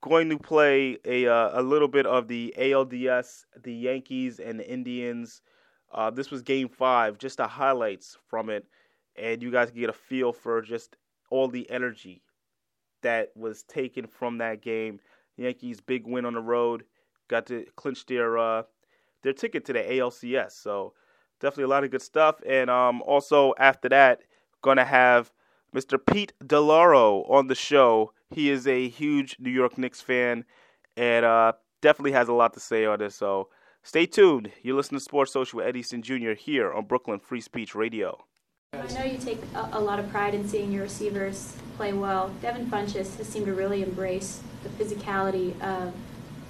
[0.00, 4.70] going to play a uh, a little bit of the ALDS, the Yankees and the
[4.70, 5.42] Indians.
[5.92, 8.66] Uh, this was Game Five, just the highlights from it,
[9.16, 10.96] and you guys can get a feel for just
[11.30, 12.22] all the energy
[13.02, 15.00] that was taken from that game.
[15.36, 16.84] Yankees big win on the road,
[17.28, 18.62] got to clinch their uh,
[19.22, 20.52] their ticket to the ALCS.
[20.52, 20.94] So
[21.40, 22.36] definitely a lot of good stuff.
[22.46, 24.22] And um, also after that,
[24.62, 25.32] gonna have
[25.74, 25.98] Mr.
[26.04, 28.12] Pete DeLauro on the show.
[28.30, 30.44] He is a huge New York Knicks fan
[30.96, 33.14] and uh, definitely has a lot to say on this.
[33.14, 33.48] So
[33.82, 34.50] stay tuned.
[34.62, 36.32] You're listening to Sports Social with Ed Easton Jr.
[36.32, 38.24] here on Brooklyn Free Speech Radio.
[38.74, 42.28] I know you take a, a lot of pride in seeing your receivers play well.
[42.42, 45.94] Devin Funchess has seemed to really embrace the physicality of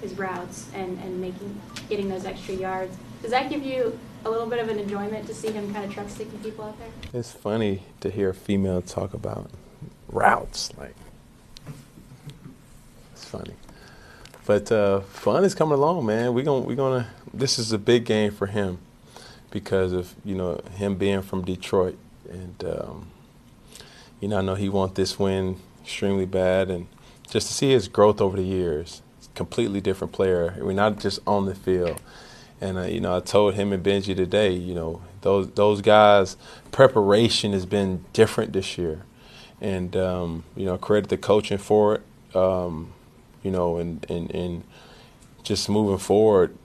[0.01, 2.97] his routes and, and making getting those extra yards.
[3.21, 5.93] Does that give you a little bit of an enjoyment to see him kind of
[5.93, 6.89] truck sticking people out there?
[7.13, 9.49] It's funny to hear a female talk about
[10.09, 10.71] routes.
[10.77, 11.08] Like, it's
[13.29, 13.53] funny.
[14.45, 16.33] But uh, Funch is coming along, man.
[16.33, 17.07] We're gonna, we're gonna.
[17.33, 18.79] This is a big game for him
[19.51, 21.97] because of you know him being from Detroit,
[22.29, 23.07] and um,
[24.19, 26.87] you know I know he wants this win extremely bad, and
[27.29, 29.01] just to see his growth over the years.
[29.35, 30.57] Completely different player.
[30.59, 32.01] We're not just on the field.
[32.59, 36.35] And uh, you know, I told him and Benji today, you know, those those guys'
[36.71, 39.03] preparation has been different this year,
[39.61, 42.35] and um, you know, credit the coaching for it.
[42.35, 42.93] Um,
[43.43, 44.63] you know, and, and and
[45.43, 46.55] just moving forward,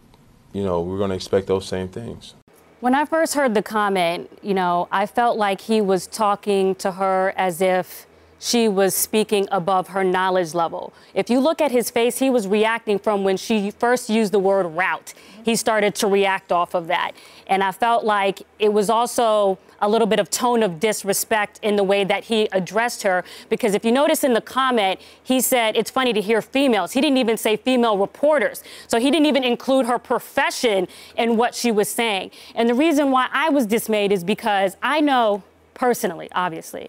[0.52, 2.34] you know, we're going to expect those same things.
[2.80, 6.92] When I first heard the comment, you know, I felt like he was talking to
[6.92, 8.06] her as if
[8.38, 10.92] she was speaking above her knowledge level.
[11.14, 14.38] If you look at his face, he was reacting from when she first used the
[14.38, 15.14] word route.
[15.42, 17.12] He started to react off of that.
[17.46, 21.76] And I felt like it was also a little bit of tone of disrespect in
[21.76, 23.22] the way that he addressed her.
[23.48, 26.92] Because if you notice in the comment, he said it's funny to hear females.
[26.92, 28.62] He didn't even say female reporters.
[28.88, 32.30] So he didn't even include her profession in what she was saying.
[32.54, 35.42] And the reason why I was dismayed is because I know
[35.74, 36.88] personally, obviously,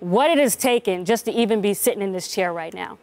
[0.00, 2.98] what it has taken just to even be sitting in this chair right now.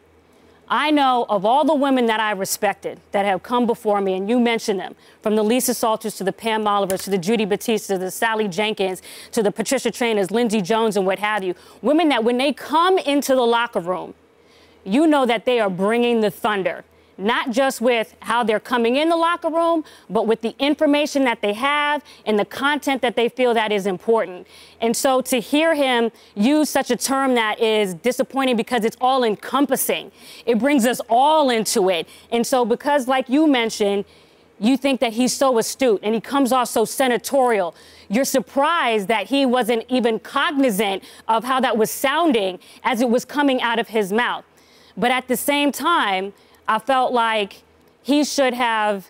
[0.73, 4.27] I know of all the women that I respected that have come before me, and
[4.27, 7.93] you mentioned them, from the Lisa Salters to the Pam Olivers to the Judy Battista
[7.93, 11.53] to the Sally Jenkins to the Patricia Trainors, Lindsey Jones, and what have you.
[11.83, 14.15] Women that when they come into the locker room,
[14.83, 16.83] you know that they are bringing the thunder.
[17.17, 21.41] Not just with how they're coming in the locker room, but with the information that
[21.41, 24.47] they have and the content that they feel that is important.
[24.81, 29.23] And so to hear him use such a term that is disappointing because it's all
[29.23, 30.11] encompassing,
[30.45, 32.07] it brings us all into it.
[32.31, 34.05] And so, because, like you mentioned,
[34.59, 37.75] you think that he's so astute and he comes off so senatorial.
[38.07, 43.25] You're surprised that he wasn't even cognizant of how that was sounding as it was
[43.25, 44.45] coming out of his mouth.
[44.95, 46.33] But at the same time,
[46.67, 47.63] I felt like
[48.01, 49.09] he should have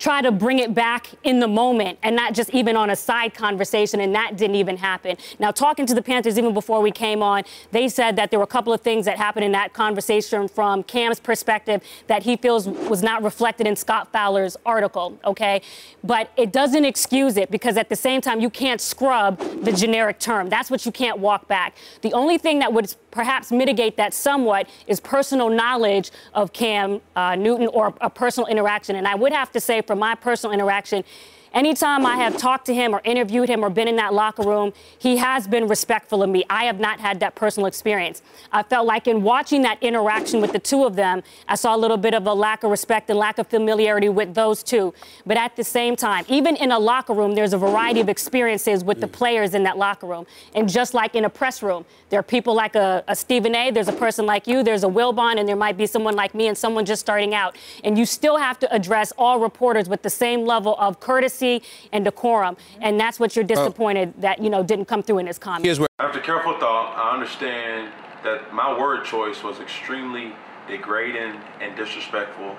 [0.00, 3.34] tried to bring it back in the moment and not just even on a side
[3.34, 5.16] conversation, and that didn't even happen.
[5.38, 8.44] Now, talking to the Panthers even before we came on, they said that there were
[8.44, 12.66] a couple of things that happened in that conversation from Cam's perspective that he feels
[12.66, 15.60] was not reflected in Scott Fowler's article, okay?
[16.02, 20.18] But it doesn't excuse it because at the same time, you can't scrub the generic
[20.18, 20.48] term.
[20.48, 21.76] That's what you can't walk back.
[22.00, 27.34] The only thing that would perhaps mitigate that somewhat is personal knowledge of Cam uh,
[27.34, 28.96] Newton or a personal interaction.
[28.96, 31.04] And I would have to say, from my personal interaction,
[31.52, 34.72] Anytime I have talked to him or interviewed him or been in that locker room,
[34.98, 36.44] he has been respectful of me.
[36.48, 38.22] I have not had that personal experience.
[38.52, 41.78] I felt like in watching that interaction with the two of them, I saw a
[41.78, 44.94] little bit of a lack of respect and lack of familiarity with those two.
[45.26, 48.84] But at the same time, even in a locker room, there's a variety of experiences
[48.84, 49.12] with the mm.
[49.12, 50.26] players in that locker room.
[50.54, 53.72] And just like in a press room, there are people like a, a Stephen A.,
[53.72, 56.46] there's a person like you, there's a Wilbon, and there might be someone like me
[56.46, 57.56] and someone just starting out.
[57.82, 61.62] And you still have to address all reporters with the same level of courtesy courtesy
[61.92, 62.56] and decorum.
[62.80, 65.80] And that's what you're disappointed that, you know, didn't come through in his comments.
[65.98, 67.92] After careful thought, I understand
[68.24, 70.32] that my word choice was extremely
[70.68, 72.56] degrading and disrespectful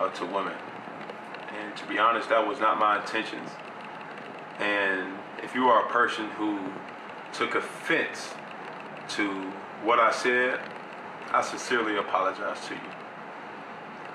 [0.00, 0.54] uh, to women.
[1.58, 3.50] And to be honest, that was not my intentions.
[4.58, 6.58] And if you are a person who
[7.32, 8.34] took offense
[9.10, 9.28] to
[9.84, 10.60] what I said,
[11.30, 12.80] I sincerely apologize to you.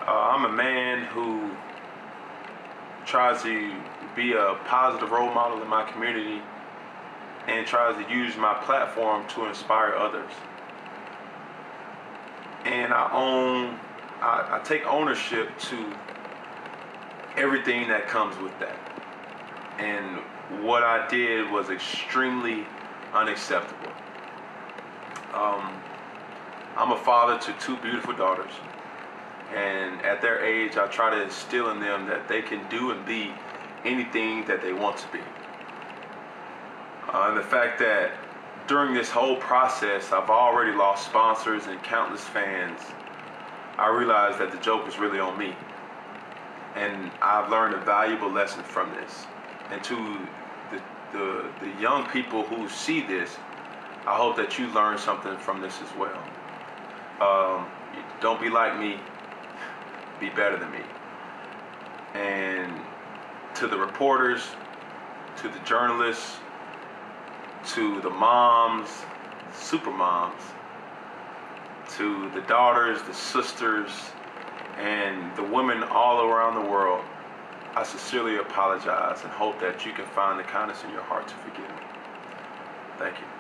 [0.02, 1.52] Uh, I'm a man who
[3.06, 3.74] tries to
[4.16, 6.42] be a positive role model in my community
[7.48, 10.32] and tries to use my platform to inspire others.
[12.66, 13.78] And I own,
[14.22, 15.94] I, I take ownership to
[17.36, 18.78] everything that comes with that.
[19.80, 20.20] And
[20.64, 22.66] what I did was extremely
[23.14, 23.92] unacceptable.
[25.34, 25.82] Um,
[26.76, 28.52] I'm a father to two beautiful daughters.
[29.54, 33.06] And at their age, I try to instill in them that they can do and
[33.06, 33.32] be
[33.86, 35.20] anything that they want to be.
[37.14, 38.12] Uh, and the fact that
[38.68, 42.80] during this whole process, I've already lost sponsors and countless fans,
[43.78, 45.54] I realized that the joke was really on me.
[46.76, 49.26] And I've learned a valuable lesson from this.
[49.72, 50.18] And to
[50.72, 53.38] the, the, the young people who see this,
[54.06, 56.20] I hope that you learn something from this as well.
[57.22, 57.68] Um,
[58.22, 58.98] don't be like me,
[60.20, 60.80] be better than me.
[62.14, 62.83] And
[63.56, 64.42] to the reporters,
[65.38, 66.38] to the journalists,
[67.66, 68.90] to the moms,
[69.54, 70.42] super moms,
[71.96, 73.92] to the daughters, the sisters,
[74.78, 77.04] and the women all around the world,
[77.76, 81.36] I sincerely apologize and hope that you can find the kindness in your heart to
[81.36, 81.86] forgive me.
[82.98, 83.33] Thank you.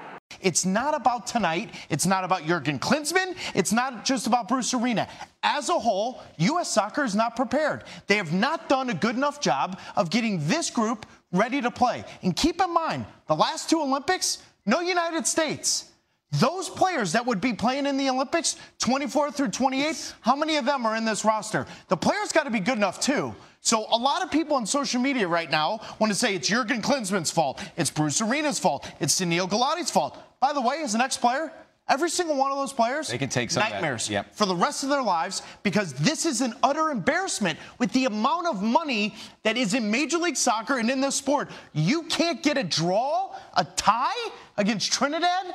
[0.43, 1.73] It's not about tonight.
[1.89, 3.35] It's not about Jurgen Klinsmann.
[3.55, 5.07] It's not just about Bruce Arena.
[5.41, 6.71] As a whole, U.S.
[6.71, 7.83] soccer is not prepared.
[8.07, 12.03] They have not done a good enough job of getting this group ready to play.
[12.21, 15.89] And keep in mind, the last two Olympics, no United States.
[16.33, 20.65] Those players that would be playing in the Olympics, 24 through 28, how many of
[20.65, 21.67] them are in this roster?
[21.89, 23.35] The players got to be good enough too.
[23.61, 26.81] So a lot of people on social media right now want to say it's Jurgen
[26.81, 30.17] Klinsmann's fault, it's Bruce Arena's fault, it's Sunil Gulati's fault.
[30.43, 31.53] By the way, as an ex-player,
[31.87, 34.35] every single one of those players they can take some nightmares yep.
[34.35, 38.47] for the rest of their lives because this is an utter embarrassment with the amount
[38.47, 41.49] of money that is in Major League Soccer and in this sport.
[41.71, 45.45] You can't get a draw, a tie against Trinidad.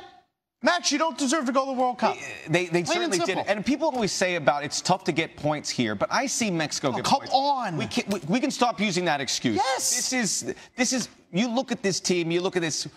[0.63, 2.17] Max, you don't deserve to go to the World Cup.
[2.49, 3.37] They, they certainly did.
[3.37, 6.87] And people always say about it's tough to get points here, but I see Mexico
[6.87, 7.31] oh, get come points.
[7.31, 7.77] on.
[7.77, 9.57] We can, we, we can stop using that excuse.
[9.57, 9.95] Yes.
[9.95, 12.87] This is this is you look at this team, you look at this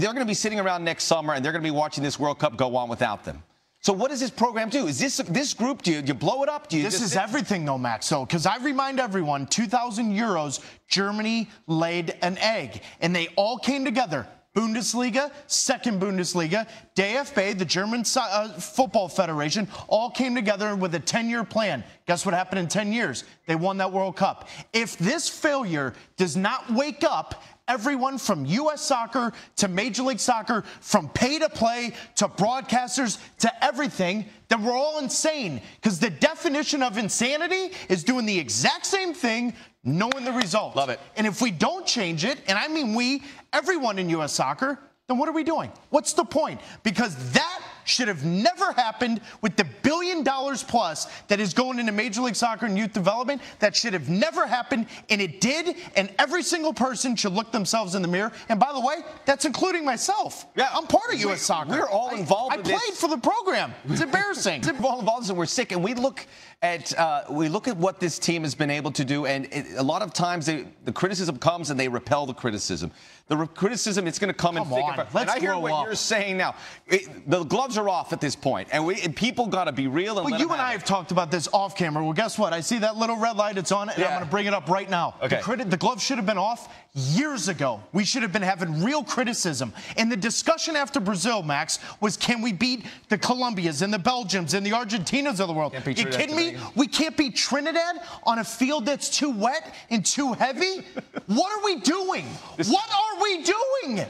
[0.00, 2.18] they're going to be sitting around next summer and they're going to be watching this
[2.18, 3.42] World Cup go on without them.
[3.80, 4.86] So what does this program do?
[4.86, 5.82] Is this this group?
[5.82, 6.68] Do you, do you blow it up?
[6.68, 6.82] Do you?
[6.82, 8.06] This is everything, though, Max.
[8.06, 13.84] So, because I remind everyone, 2,000 euros, Germany laid an egg, and they all came
[13.84, 14.26] together.
[14.58, 21.30] Bundesliga, second Bundesliga, DFB, the German uh, Football Federation, all came together with a 10
[21.30, 21.84] year plan.
[22.06, 23.22] Guess what happened in 10 years?
[23.46, 24.48] They won that World Cup.
[24.72, 28.80] If this failure does not wake up everyone from U.S.
[28.80, 34.72] soccer to Major League Soccer, from pay to play to broadcasters to everything, That we're
[34.72, 35.60] all insane.
[35.80, 39.54] Because the definition of insanity is doing the exact same thing,
[39.84, 40.74] knowing the result.
[40.74, 40.98] Love it.
[41.16, 44.32] And if we don't change it, and I mean we, everyone in U.S.
[44.32, 45.70] soccer, then what are we doing?
[45.90, 46.60] What's the point?
[46.82, 51.92] Because that should have never happened with the billion dollars plus that is going into
[51.92, 53.42] Major League Soccer and youth development.
[53.58, 55.76] That should have never happened, and it did.
[55.96, 58.32] And every single person should look themselves in the mirror.
[58.48, 60.46] And by the way, that's including myself.
[60.56, 61.42] Yeah, I'm part of U.S.
[61.42, 61.70] Soccer.
[61.70, 62.54] We're all involved.
[62.54, 63.00] I, I played this.
[63.00, 63.72] for the program.
[63.88, 64.62] It's embarrassing.
[64.62, 65.72] We're all involved, and we're sick.
[65.72, 66.26] And we look
[66.62, 69.66] at uh, we look at what this team has been able to do, and it,
[69.76, 72.90] a lot of times they, the criticism comes and they repel the criticism.
[73.28, 75.84] The criticism it's going to come, Come in thick let's and I hear what up.
[75.84, 76.54] you're saying now.
[76.86, 79.86] It- the gloves are off at this point, and we and people got to be
[79.86, 80.18] real.
[80.18, 82.02] And Well, you and I have have talked about this off camera.
[82.02, 82.52] Well, guess what?
[82.52, 83.58] I see that little red light.
[83.58, 85.16] It's on, and I'm going to bring it up right now.
[85.22, 85.40] Okay.
[85.56, 87.80] The, the glove should have been off years ago.
[87.92, 89.72] We should have been having real criticism.
[89.96, 94.54] And the discussion after Brazil, Max, was can we beat the Colombias and the Belgians
[94.54, 95.74] and the Argentinas of the world?
[95.74, 96.56] You kidding me?
[96.74, 100.82] We can't beat Trinidad on a field that's too wet and too heavy?
[101.26, 102.24] what are we doing?
[102.56, 104.06] what are we doing?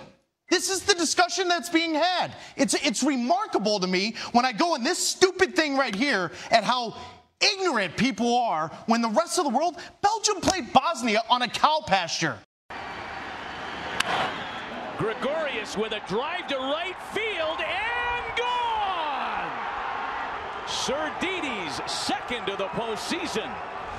[0.51, 2.33] This is the discussion that's being had.
[2.57, 6.65] It's it's remarkable to me when I go in this stupid thing right here at
[6.65, 6.97] how
[7.41, 11.83] ignorant people are when the rest of the world Belgium played Bosnia on a cow
[11.87, 12.39] pasture.
[14.97, 19.49] Gregorius with a drive to right field and gone!
[20.67, 23.49] Sir Didi's second of the postseason.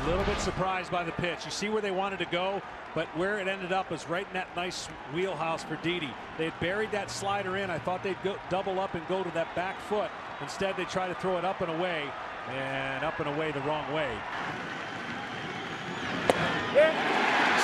[0.02, 1.46] A little bit surprised by the pitch.
[1.46, 2.62] You see where they wanted to go,
[2.96, 6.10] but where it ended up was right in that nice wheelhouse for Didi.
[6.38, 7.70] They had buried that slider in.
[7.70, 10.10] I thought they'd go double up and go to that back foot.
[10.42, 12.06] Instead, they try to throw it up and away,
[12.50, 14.10] and up and away the wrong way.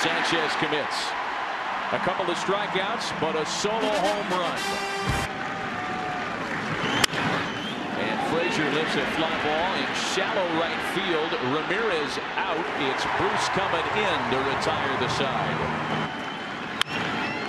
[0.03, 1.07] Sanchez commits.
[1.93, 4.59] A couple of strikeouts, but a solo home run.
[7.97, 11.31] And Frazier lifts a fly ball in shallow right field.
[11.55, 12.65] Ramirez out.
[12.91, 15.57] It's Bruce coming in to retire the side.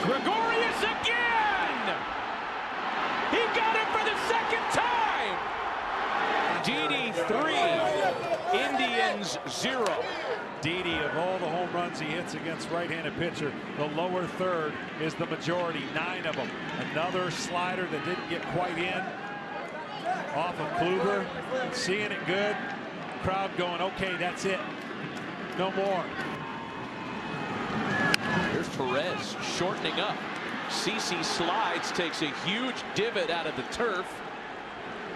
[0.02, 1.96] Gregorius again!
[3.32, 5.34] He got it for the second time!
[6.62, 7.66] Didi three,
[8.56, 10.04] Indians zero.
[10.62, 15.14] Didi, of all the home runs he hits against right-handed pitcher, the lower third is
[15.14, 16.48] the majority, nine of them.
[16.92, 19.04] Another slider that didn't get quite in
[20.36, 21.24] off of Kluber.
[21.74, 22.54] Seeing it good.
[23.22, 24.60] Crowd going, okay, that's it.
[25.58, 26.04] No more.
[28.52, 30.16] Here's Perez shortening up.
[30.68, 34.06] CC slides, takes a huge divot out of the turf.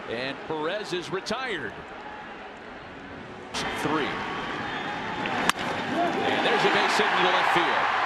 [0.09, 1.73] And Perez is retired.
[3.83, 4.09] Three.
[5.97, 8.01] And there's a base hit into left field.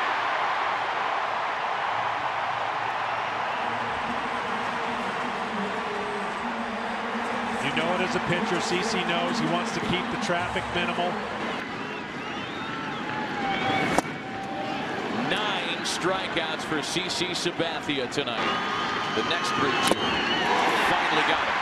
[7.65, 8.57] You know it as a pitcher.
[8.57, 11.11] CC knows he wants to keep the traffic minimal.
[15.31, 18.39] Nine strikeouts for CC Sabathia tonight.
[19.17, 19.95] The next 3-2.
[20.91, 21.55] Finally got it.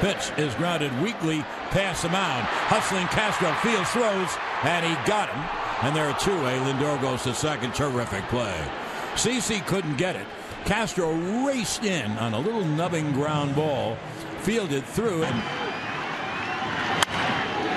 [0.00, 2.44] Pitch is grounded weakly past the mound.
[2.68, 5.42] Hustling Castro fields throws, and he got him.
[5.86, 6.32] And there are two.
[6.32, 7.74] A Lindor goes to second.
[7.74, 8.81] Terrific play.
[9.14, 10.26] CC couldn't get it.
[10.64, 11.12] Castro
[11.46, 13.96] raced in on a little nubbing ground ball,
[14.40, 15.34] fielded through, and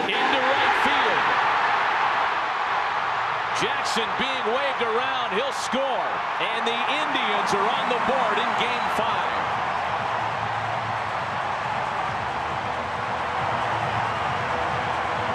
[0.06, 1.22] Into right field.
[3.62, 5.34] Jackson being waved around.
[5.34, 6.08] He'll score.
[6.40, 9.32] And the Indians are on the board in game five.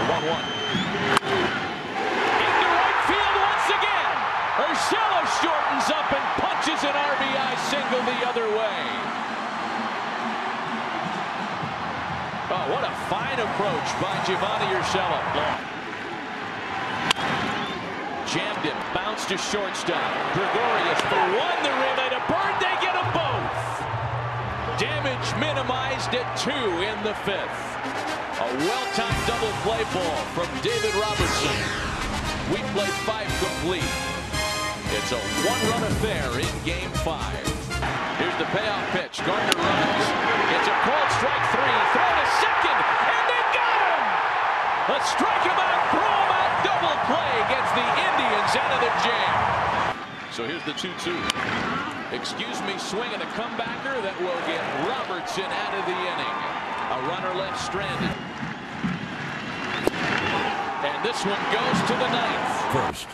[0.09, 0.45] One-one.
[0.45, 0.60] Into
[5.71, 8.83] Up and punches an RBI single the other way.
[12.51, 15.23] Oh, what a fine approach by Giovanny Urshela.
[18.27, 20.11] Jammed him, bounced to shortstop.
[20.35, 23.59] Gregorius for one, the relay to Bird, they get them both.
[24.77, 26.51] Damage minimized at two
[26.83, 27.63] in the fifth.
[28.43, 31.57] A well-timed double play ball from David Robertson.
[32.51, 34.10] We played five complete.
[34.91, 37.47] It's a one-run affair in game five.
[38.19, 39.23] Here's the payoff pitch.
[39.23, 40.07] Gardner runs.
[40.51, 41.79] It's a called strike three.
[41.95, 44.03] Throw to second, and they got him!
[44.91, 48.93] Let's strike him out, throw him out, double play gets the Indians out of the
[49.07, 49.35] jam.
[50.35, 51.15] So here's the 2-2.
[52.11, 54.59] Excuse me, swinging a comebacker that will get
[54.91, 56.37] Robertson out of the inning.
[56.91, 58.17] A runner left stranded.
[60.83, 62.75] And this one goes to the ninth.
[62.75, 63.07] first.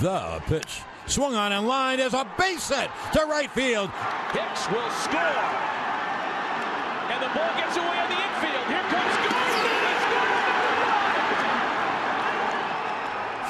[0.00, 3.88] The pitch Swung on and line is a base hit to right field.
[4.32, 5.18] Hicks will score.
[7.08, 8.66] And the ball gets away on the infield.
[8.68, 9.88] Here comes Gardner.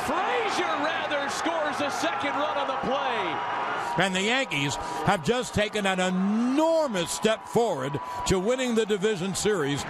[0.06, 4.04] Frazier rather scores a second run on the play.
[4.04, 4.76] And the Yankees
[5.06, 9.84] have just taken an enormous step forward to winning the division series.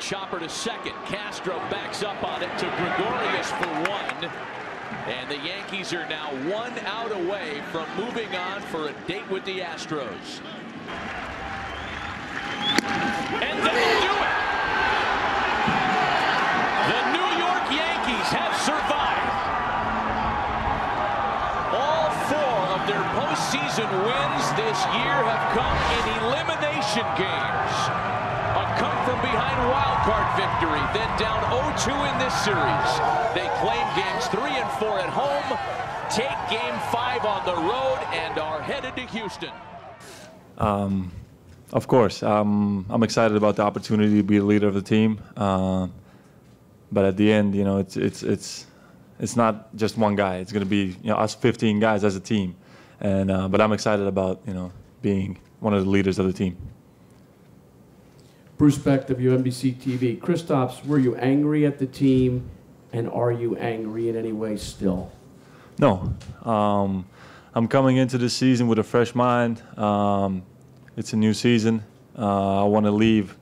[0.00, 0.94] Chopper to second.
[1.04, 4.30] Castro backs up on it to Gregorius for one.
[5.06, 9.44] And the Yankees are now one out away from moving on for a date with
[9.44, 10.40] the Astros.
[13.44, 14.38] And that'll do it.
[16.88, 19.36] The New York Yankees have survived.
[21.76, 27.76] All four of their postseason wins this year have come in elimination games.
[28.50, 29.50] A come from behind
[30.36, 32.90] victory, then down 0-2 in this series.
[33.34, 35.58] They claim games three and four at home,
[36.10, 39.52] take game five on the road, and are headed to Houston.
[40.58, 41.12] Um,
[41.72, 45.20] of course, um, I'm excited about the opportunity to be a leader of the team.
[45.36, 45.88] Uh,
[46.92, 48.66] but at the end, you know, it's it's it's
[49.20, 50.36] it's not just one guy.
[50.36, 52.56] It's going to be you know us 15 guys as a team,
[53.00, 56.32] and uh, but I'm excited about you know being one of the leaders of the
[56.32, 56.56] team.
[58.60, 60.20] Bruce Beck, WNBC TV.
[60.20, 62.50] Kristaps, were you angry at the team,
[62.92, 65.10] and are you angry in any way still?
[65.78, 66.12] No,
[66.44, 67.06] um,
[67.54, 69.62] I'm coming into this season with a fresh mind.
[69.78, 70.42] Um,
[70.94, 71.82] it's a new season.
[72.18, 73.34] Uh, I want to leave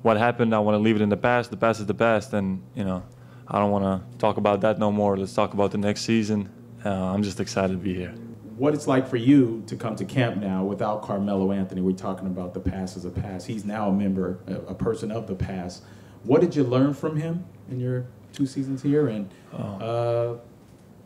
[0.00, 0.54] what happened.
[0.54, 1.50] I want to leave it in the past.
[1.50, 3.02] The past is the past, and you know,
[3.46, 5.18] I don't want to talk about that no more.
[5.18, 6.48] Let's talk about the next season.
[6.82, 8.14] Uh, I'm just excited to be here.
[8.56, 11.82] What it's like for you to come to camp now without Carmelo Anthony?
[11.82, 13.46] We're talking about the past as a past.
[13.46, 15.82] He's now a member, a, a person of the past.
[16.24, 20.34] What did you learn from him in your two seasons here, and uh,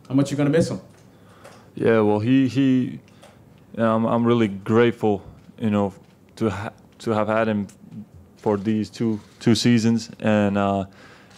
[0.07, 0.79] how much you're gonna miss him?
[1.75, 2.99] Yeah, well, he he,
[3.77, 5.21] I'm I'm really grateful,
[5.59, 5.93] you know,
[6.37, 7.67] to ha- to have had him
[8.37, 10.85] for these two two seasons, and uh,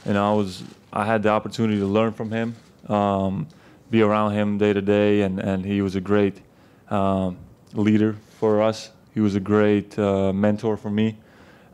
[0.06, 2.56] and I was I had the opportunity to learn from him,
[2.88, 3.48] um,
[3.94, 6.42] be around him day to day, and and he was a great
[6.90, 7.38] um,
[7.74, 8.90] leader for us.
[9.14, 11.20] He was a great uh, mentor for me,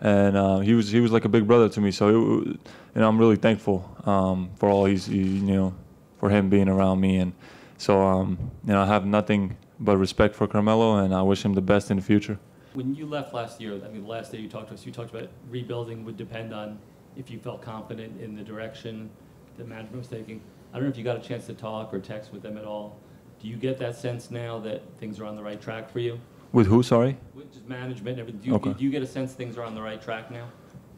[0.02, 1.92] and uh, he was he was like a big brother to me.
[1.92, 2.60] So, it,
[2.94, 5.74] and I'm really thankful um, for all he's he, you know
[6.20, 7.32] for him being around me, and
[7.78, 11.54] so um, you know I have nothing but respect for Carmelo, and I wish him
[11.54, 12.38] the best in the future.
[12.74, 14.92] When you left last year, I mean, the last day you talked to us, you
[14.92, 16.80] talked about rebuilding would depend on
[17.16, 19.10] if you felt confident in the direction
[19.58, 20.42] the management was taking.
[20.72, 22.66] I don't know if you got a chance to talk or text with them at
[22.66, 22.98] all.
[23.42, 26.20] Do you get that sense now that things are on the right track for you?
[26.52, 26.84] With who?
[26.84, 27.18] Sorry.
[27.34, 28.42] With just management and everything.
[28.42, 28.74] Do you, Okay.
[28.74, 30.48] do you get a sense things are on the right track now?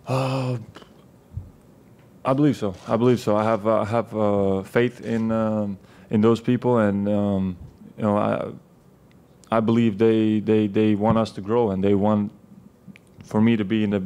[0.08, 0.58] Uh,
[2.26, 2.76] I believe so.
[2.88, 3.36] I believe so.
[3.36, 5.78] I have uh, have uh, faith in um,
[6.10, 7.58] in those people, and um,
[7.98, 8.52] you know, I
[9.52, 12.32] I believe they, they they want us to grow, and they want
[13.24, 14.04] for me to be in the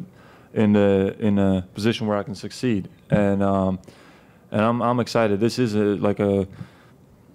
[0.53, 3.79] in the in a position where I can succeed, and um,
[4.51, 5.39] and I'm I'm excited.
[5.39, 6.47] This is a, like a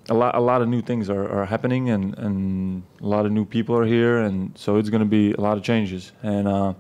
[0.09, 3.33] a lot a lot of new things are, are happening, and, and a lot of
[3.33, 6.49] new people are here, and so it's going to be a lot of changes, and.
[6.49, 6.75] Uh,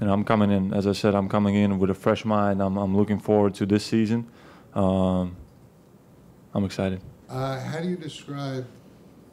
[0.00, 2.60] and I'm coming in, as I said, I'm coming in with a fresh mind.
[2.60, 4.28] I'm, I'm looking forward to this season.
[4.74, 5.36] Um,
[6.52, 7.00] I'm excited.
[7.28, 8.66] Uh, how do you describe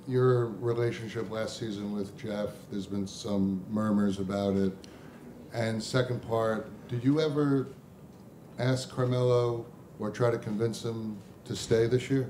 [0.08, 2.50] your relationship last season with Jeff?
[2.72, 4.74] There's been some murmurs about it.
[5.54, 7.68] And second part, did you ever
[8.60, 9.66] ask Carmelo
[10.02, 12.30] or try to convince him to stay this year?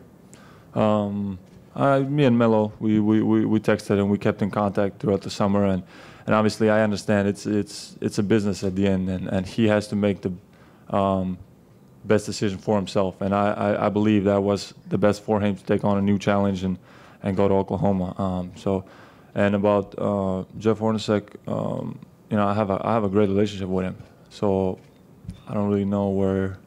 [0.76, 1.40] Um,
[1.74, 5.22] I, me and Melo, we, we, we, we texted and we kept in contact throughout
[5.22, 5.82] the summer, and,
[6.26, 9.68] and obviously I understand it's it's it's a business at the end, and, and he
[9.70, 10.34] has to make the
[10.96, 11.38] um,
[12.04, 15.56] best decision for himself, and I, I, I believe that was the best for him
[15.56, 16.78] to take on a new challenge and,
[17.24, 18.14] and go to Oklahoma.
[18.20, 18.84] Um, so,
[19.34, 21.98] and about uh, Jeff Hornacek, um,
[22.30, 23.98] you know, I have a I have a great relationship with him,
[24.30, 24.78] so
[25.48, 26.58] I don't really know where,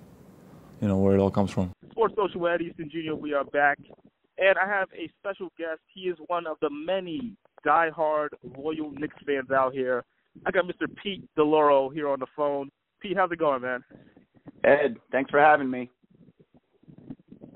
[0.85, 1.73] you know, where it all comes from.
[1.93, 3.15] Sports Social Ed Easton Jr.
[3.15, 3.79] We are back,
[4.37, 5.81] and I have a special guest.
[5.87, 7.33] He is one of the many
[7.67, 8.29] diehard
[8.59, 10.05] loyal Knicks fans out here.
[10.45, 10.87] I got Mr.
[11.03, 12.69] Pete DeLauro here on the phone.
[13.01, 13.83] Pete, how's it going, man?
[14.63, 15.89] Ed, thanks for having me.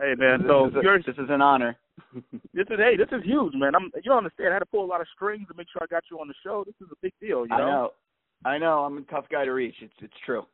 [0.01, 0.39] Hey, man.
[0.41, 1.77] This So is a- you're this is an honor.
[2.55, 3.75] this is hey, this is huge, man.
[3.75, 4.49] I'm you don't understand.
[4.49, 6.29] I had to pull a lot of strings to make sure I got you on
[6.29, 6.65] the show.
[6.65, 7.55] This is a big deal, you know?
[7.55, 7.91] I know.
[8.47, 8.85] I know.
[8.85, 9.75] I'm a tough guy to reach.
[9.83, 10.47] It's it's true.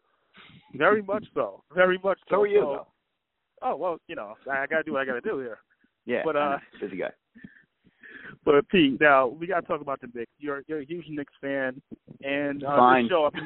[0.74, 1.62] Very much so.
[1.74, 2.36] Very much so.
[2.36, 2.86] So are you, So-
[3.62, 5.58] Oh well, you know, I, I gotta do what I gotta do here.
[6.04, 6.22] Yeah.
[6.24, 7.10] But uh, a busy guy.
[8.44, 10.30] but Pete, now we gotta talk about the Knicks.
[10.38, 11.80] You're you're a huge Knicks fan,
[12.22, 13.08] and uh, Fine.
[13.08, 13.40] show, I've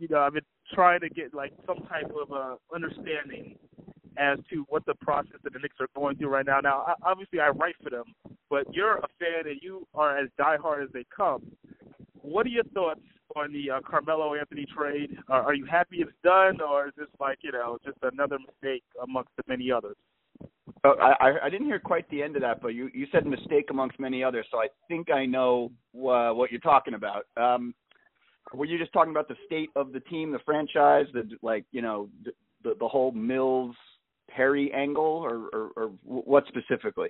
[0.00, 0.42] you know, I've been
[0.74, 3.56] trying to get like some type of uh, understanding
[4.18, 6.58] as to what the process that the Knicks are going through right now.
[6.60, 8.04] Now, I- obviously, I write for them,
[8.48, 11.42] but you're a fan and you are as diehard as they come.
[12.22, 13.00] What are your thoughts
[13.36, 15.16] on the uh, Carmelo Anthony trade?
[15.28, 18.82] Uh, are you happy it's done, or is this like you know just another mistake
[19.02, 19.96] amongst the many others?
[20.84, 23.66] Oh, I, I- didn't hear quite the end of that, but you, you said mistake
[23.70, 27.26] amongst many others, so I think I know uh, what you're talking about.
[27.36, 27.74] Um,
[28.54, 31.82] were you just talking about the state of the team, the franchise, the like, you
[31.82, 33.74] know, the the, the whole Mills
[34.28, 37.08] Perry angle, or, or, or what specifically?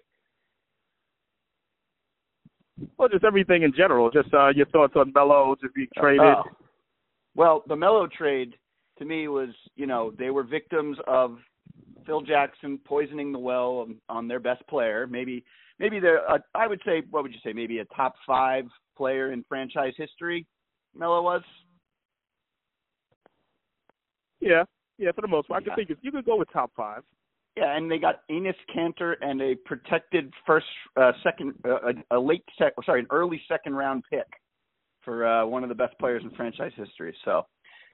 [2.97, 4.11] Well, just everything in general.
[4.11, 6.21] Just uh, your thoughts on Melo just being traded.
[6.23, 6.43] Oh.
[7.35, 8.55] Well, the Melo trade
[8.99, 11.39] to me was, you know, they were victims of
[12.07, 15.07] Phil Jackson poisoning the well on, on their best player.
[15.07, 15.45] Maybe,
[15.79, 17.53] maybe they're, uh, I would say, what would you say?
[17.53, 18.65] Maybe a top five
[18.97, 20.47] player in franchise history.
[20.95, 21.43] Melo was.
[24.41, 24.65] Yeah,
[24.99, 25.75] yeah, for the most part, I Yeah.
[25.75, 27.03] could think it's, you could go with top five.
[27.57, 32.21] Yeah, and they got Enes Kanter and a protected first, uh, second, uh, a, a
[32.21, 34.27] late sec, sorry, an early second round pick
[35.05, 37.15] for uh, one of the best players in franchise history.
[37.25, 37.43] So,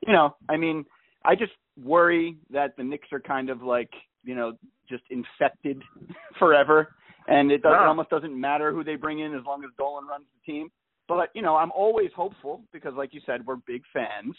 [0.07, 0.85] you know, I mean,
[1.25, 1.53] I just
[1.83, 3.91] worry that the Knicks are kind of like,
[4.25, 4.53] you know,
[4.89, 5.83] just infected
[6.39, 6.95] forever,
[7.27, 7.89] and it, does, it Ah.
[7.89, 10.69] almost doesn't matter who they bring in as long as Dolan runs the team.
[11.09, 14.35] But you know, I'm always hopeful because, like you said, we're big fans,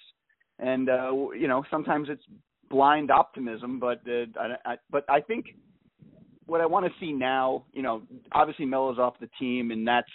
[0.59, 2.24] and uh, you know, sometimes it's
[2.70, 3.80] blind optimism.
[3.80, 5.47] But uh, I, I, but I think
[6.45, 10.07] what I want to see now, you know, obviously Melo's off the team, and that's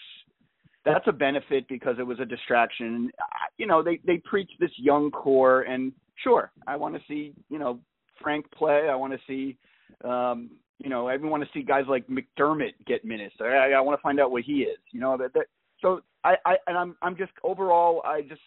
[0.84, 3.10] that's a benefit because it was a distraction.
[3.58, 5.92] You know, they they preach this young core, and
[6.22, 7.80] sure, I want to see you know
[8.20, 8.88] Frank play.
[8.90, 9.56] I want to see,
[10.04, 13.36] um, you know, I even want to see guys like McDermott get minutes.
[13.40, 14.78] I, I want to find out what he is.
[14.90, 15.46] You know, that, that
[15.80, 18.40] so I, I and I'm I'm just overall I just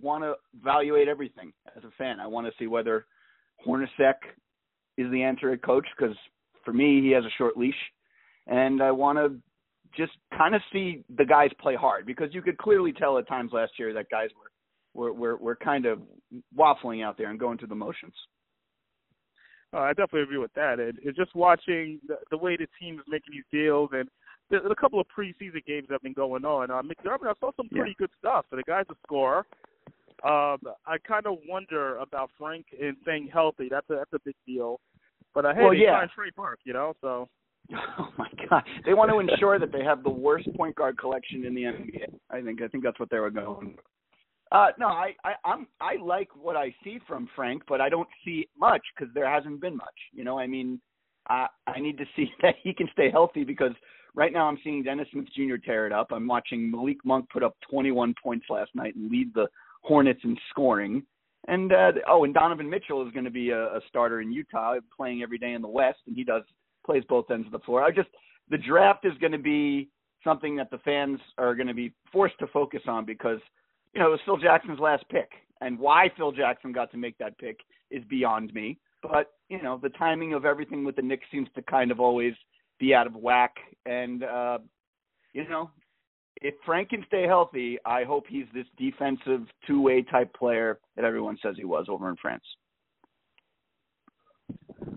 [0.00, 2.20] want to evaluate everything as a fan.
[2.20, 3.06] I want to see whether
[3.66, 4.14] Hornacek
[4.98, 6.16] is the answer at coach because
[6.64, 7.74] for me he has a short leash,
[8.46, 9.36] and I want to
[9.96, 13.52] just kind of see the guys play hard because you could clearly tell at times
[13.52, 14.50] last year that guys were
[14.94, 16.00] were were, were kind of
[16.56, 18.14] waffling out there and going through the motions.
[19.74, 20.80] Uh, I definitely agree with that.
[20.80, 24.08] And it's just watching the, the way the team is making these deals, and
[24.50, 26.70] there's a couple of preseason games that have been going on.
[26.70, 28.44] Uh, McDermott, I saw some pretty good stuff.
[28.50, 29.46] So the guy's a scorer.
[30.24, 33.68] Um, I kind of wonder about Frank and staying healthy.
[33.70, 34.80] That's a that's a big deal.
[35.34, 35.98] But uh, hey, Well, yeah.
[36.00, 36.94] signed Trey Burke, you know.
[37.00, 37.28] So
[37.98, 38.62] Oh my God!
[38.84, 42.06] They want to ensure that they have the worst point guard collection in the NBA.
[42.30, 43.76] I think I think that's what they were going.
[44.50, 48.08] Uh, no, I, I I'm I like what I see from Frank, but I don't
[48.24, 49.94] see much because there hasn't been much.
[50.12, 50.80] You know, I mean,
[51.28, 53.72] I I need to see that he can stay healthy because
[54.14, 55.56] right now I'm seeing Dennis Smith Jr.
[55.64, 56.08] tear it up.
[56.10, 59.46] I'm watching Malik Monk put up 21 points last night and lead the
[59.82, 61.02] Hornets in scoring.
[61.48, 64.76] And uh, oh, and Donovan Mitchell is going to be a, a starter in Utah,
[64.96, 66.42] playing every day in the West, and he does
[66.86, 67.82] plays both ends of the floor.
[67.82, 68.08] I just
[68.48, 69.88] the draft is going to be
[70.22, 73.40] something that the fans are going to be forced to focus on because
[73.92, 75.30] you know it was Phil Jackson's last pick,
[75.60, 77.58] and why Phil Jackson got to make that pick
[77.90, 78.78] is beyond me.
[79.02, 82.34] But you know the timing of everything with the Knicks seems to kind of always
[82.78, 84.58] be out of whack, and uh,
[85.32, 85.70] you know
[86.42, 91.38] if Frank can stay healthy, I hope he's this defensive two-way type player that everyone
[91.42, 92.44] says he was over in France.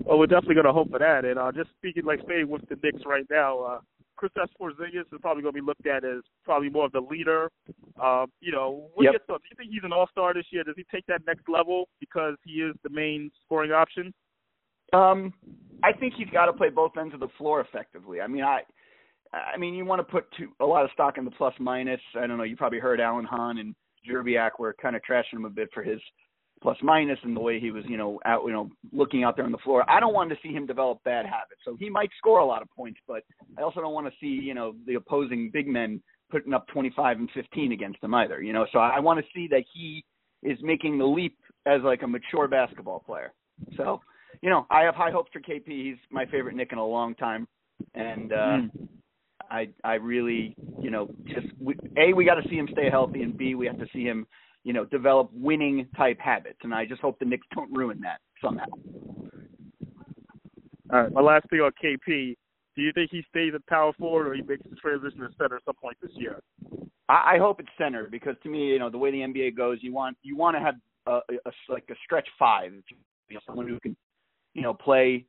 [0.03, 1.25] Well, we're definitely going to hope for that.
[1.25, 3.79] And uh, just speaking, like staying with the Knicks right now, uh,
[4.19, 7.49] Kristaps Porzingis is probably going to be looked at as probably more of the leader.
[8.01, 9.13] Um, you know, what Yep.
[9.13, 9.43] your thoughts?
[9.43, 10.63] Do you think he's an all-star this year?
[10.63, 14.13] Does he take that next level because he is the main scoring option?
[14.93, 15.33] Um,
[15.83, 18.21] I think he's got to play both ends of the floor effectively.
[18.21, 18.61] I mean, I,
[19.35, 21.99] I mean, you want to put two, a lot of stock in the plus minus.
[22.15, 22.43] I don't know.
[22.43, 23.75] You probably heard Alan Hahn and
[24.07, 25.99] Szczerbiak were kind of trashing him a bit for his
[26.61, 29.45] plus minus and the way he was, you know, out, you know, looking out there
[29.45, 29.87] on the floor.
[29.89, 31.61] I don't want to see him develop bad habits.
[31.65, 33.23] So he might score a lot of points, but
[33.57, 37.17] I also don't want to see, you know, the opposing big men putting up 25
[37.17, 38.41] and 15 against him either.
[38.41, 40.03] You know, so I want to see that he
[40.43, 43.33] is making the leap as like a mature basketball player.
[43.75, 44.01] So,
[44.41, 45.67] you know, I have high hopes for KP.
[45.67, 47.47] He's my favorite Knick in a long time,
[47.93, 48.57] and uh,
[49.49, 53.21] I I really, you know, just we, a we got to see him stay healthy,
[53.21, 54.25] and b we have to see him,
[54.63, 56.59] you know, develop winning type habits.
[56.63, 58.65] And I just hope the Knicks don't ruin that somehow.
[60.91, 62.35] All right, my last thing on KP.
[62.75, 65.55] Do you think he stays at power forward or he makes the transition to center
[65.55, 66.41] at some point this year?
[67.07, 69.77] I, I hope it's center because to me, you know, the way the NBA goes,
[69.81, 70.75] you want you want to have
[71.07, 72.73] a, a like a stretch five,
[73.29, 73.95] you know, someone who can,
[74.53, 75.25] you know, play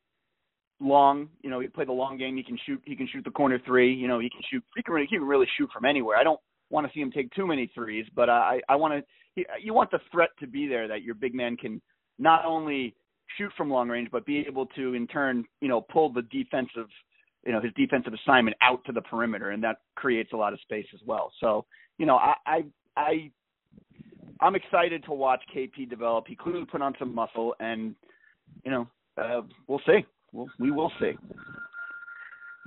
[0.80, 1.28] long.
[1.42, 2.36] You know, he play the long game.
[2.36, 2.80] He can shoot.
[2.84, 3.92] He can shoot the corner three.
[3.92, 4.62] You know, he can shoot.
[4.76, 6.16] He can really, he can really shoot from anywhere.
[6.16, 9.44] I don't want to see him take too many threes, but I I want to.
[9.60, 11.82] You want the threat to be there that your big man can
[12.18, 12.94] not only
[13.36, 16.88] shoot from long range, but be able to in turn, you know, pull the defensive,
[17.44, 20.60] you know, his defensive assignment out to the perimeter, and that creates a lot of
[20.60, 21.32] space as well.
[21.40, 21.66] So,
[21.98, 22.64] you know, I I,
[22.96, 23.30] I
[24.40, 26.26] I'm excited to watch KP develop.
[26.26, 27.94] He clearly put on some muscle, and
[28.64, 30.04] you know, uh, we'll see.
[30.32, 31.12] We'll, we will see.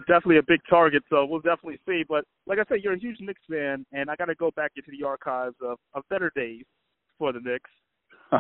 [0.08, 2.04] definitely a big target, so we'll definitely see.
[2.08, 4.72] But like I said, you're a huge Knicks fan, and I got to go back
[4.76, 6.64] into the archives of, of better days
[7.18, 7.70] for the Knicks.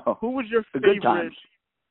[0.05, 1.01] Oh, Who was your favorite?
[1.01, 1.35] good times.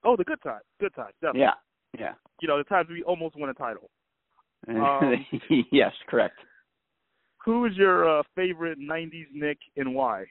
[0.05, 1.41] Oh, the good times, good times, definitely.
[1.41, 1.55] Yeah,
[1.99, 2.13] yeah.
[2.41, 3.91] You know, the times we almost won a title.
[4.69, 5.27] Um,
[5.73, 6.39] yes, correct.
[7.45, 10.27] Who is your uh, favorite '90s Knick and why?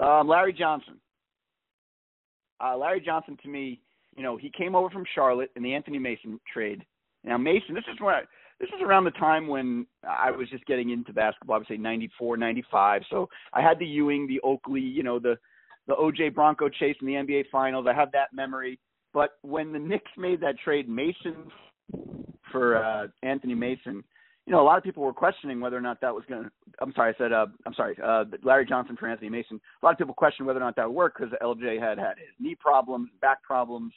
[0.00, 1.00] Um, Larry Johnson.
[2.62, 3.80] Uh, Larry Johnson, to me,
[4.16, 6.84] you know, he came over from Charlotte in the Anthony Mason trade.
[7.24, 8.22] Now, Mason, this is when I,
[8.58, 11.56] this is around the time when I was just getting into basketball.
[11.56, 13.02] I would say '94, '95.
[13.10, 15.36] So I had the Ewing, the Oakley, you know, the
[15.86, 17.86] the OJ Bronco chase in the NBA Finals.
[17.88, 18.78] I have that memory.
[19.12, 21.50] But when the Knicks made that trade, Mason
[22.52, 24.04] for uh, Anthony Mason,
[24.50, 26.50] you know, a lot of people were questioning whether or not that was going to.
[26.80, 27.32] I'm sorry, I said.
[27.32, 27.96] Uh, I'm sorry.
[28.04, 29.60] Uh, Larry Johnson for Anthony Mason.
[29.80, 32.18] A lot of people questioned whether or not that would work because LJ had had
[32.18, 33.92] his knee problems, back problems,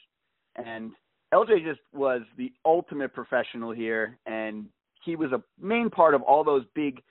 [0.54, 0.92] and
[1.34, 4.66] LJ just was the ultimate professional here, and
[5.04, 7.02] he was a main part of all those big,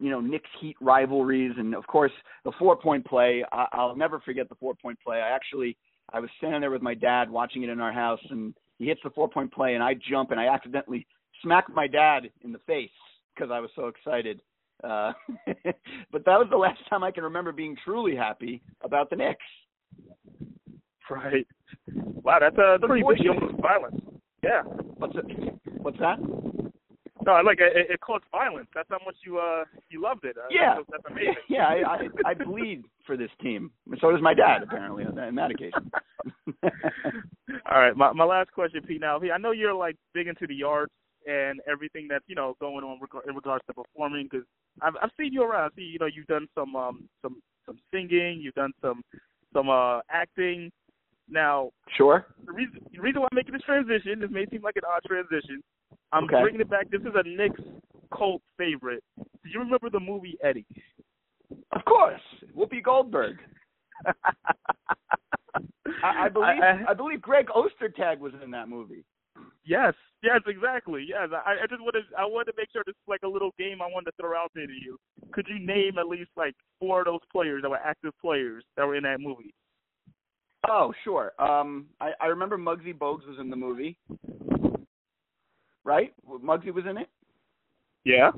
[0.00, 2.12] you know, Knicks Heat rivalries, and of course
[2.44, 3.44] the four point play.
[3.50, 5.16] I, I'll never forget the four point play.
[5.16, 5.76] I actually
[6.12, 9.00] I was standing there with my dad watching it in our house, and he hits
[9.02, 11.04] the four point play, and I jump, and I accidentally
[11.42, 12.90] smack my dad in the face
[13.34, 14.40] because I was so excited.
[14.82, 15.12] Uh,
[16.10, 19.44] but that was the last time I can remember being truly happy about the Knicks.
[21.10, 21.46] Right.
[21.94, 24.00] Wow, that's a pretty big deal violence.
[24.42, 24.62] Yeah.
[24.62, 25.24] What's it?
[25.82, 26.18] What's that?
[27.24, 28.66] No, I like it, it caused violence.
[28.74, 30.36] That's how much you uh you loved it.
[30.36, 30.76] Uh, Yeah.
[30.76, 31.34] that's, that's amazing.
[31.48, 31.82] Yeah, I,
[32.26, 33.70] I I bleed for this team.
[34.00, 35.90] So does my dad, apparently, on that- in that occasion.
[37.70, 39.00] All right, my my last question, Pete.
[39.00, 40.94] Now, I know you're like big into the arts
[41.26, 44.46] and everything that's you know going on reg- in regards to performing because
[44.80, 45.70] I've I've seen you around.
[45.72, 49.02] I see you know you've done some um some some singing, you've done some
[49.52, 50.70] some uh acting.
[51.28, 52.26] Now, Sure.
[52.44, 55.02] the reason the reason why I'm making this transition, this may seem like an odd
[55.06, 55.62] transition.
[56.12, 56.40] I'm Okay.
[56.42, 56.90] bringing it back.
[56.90, 57.60] This is a Knicks
[58.16, 59.02] cult favorite.
[59.16, 60.66] Do you remember the movie Eddie?
[61.72, 62.20] Of course,
[62.56, 63.36] Whoopi Goldberg.
[66.02, 69.04] I, I believe I- I, believe Greg Ostertag was in that movie.
[69.64, 71.04] Yes, yes, exactly.
[71.08, 73.52] Yes, I, I just wanted I wanted to make sure this is like a little
[73.58, 74.98] game I wanted to throw out there to you.
[75.32, 78.86] Could you name at least like four of those players that were active players that
[78.86, 79.54] were in that movie?
[80.68, 81.32] Oh, sure.
[81.38, 83.96] Um, I, I remember Muggsy Bogues was in the movie.
[85.84, 86.12] Right?
[86.28, 87.08] Muggsy was in it.
[88.04, 88.30] Yeah.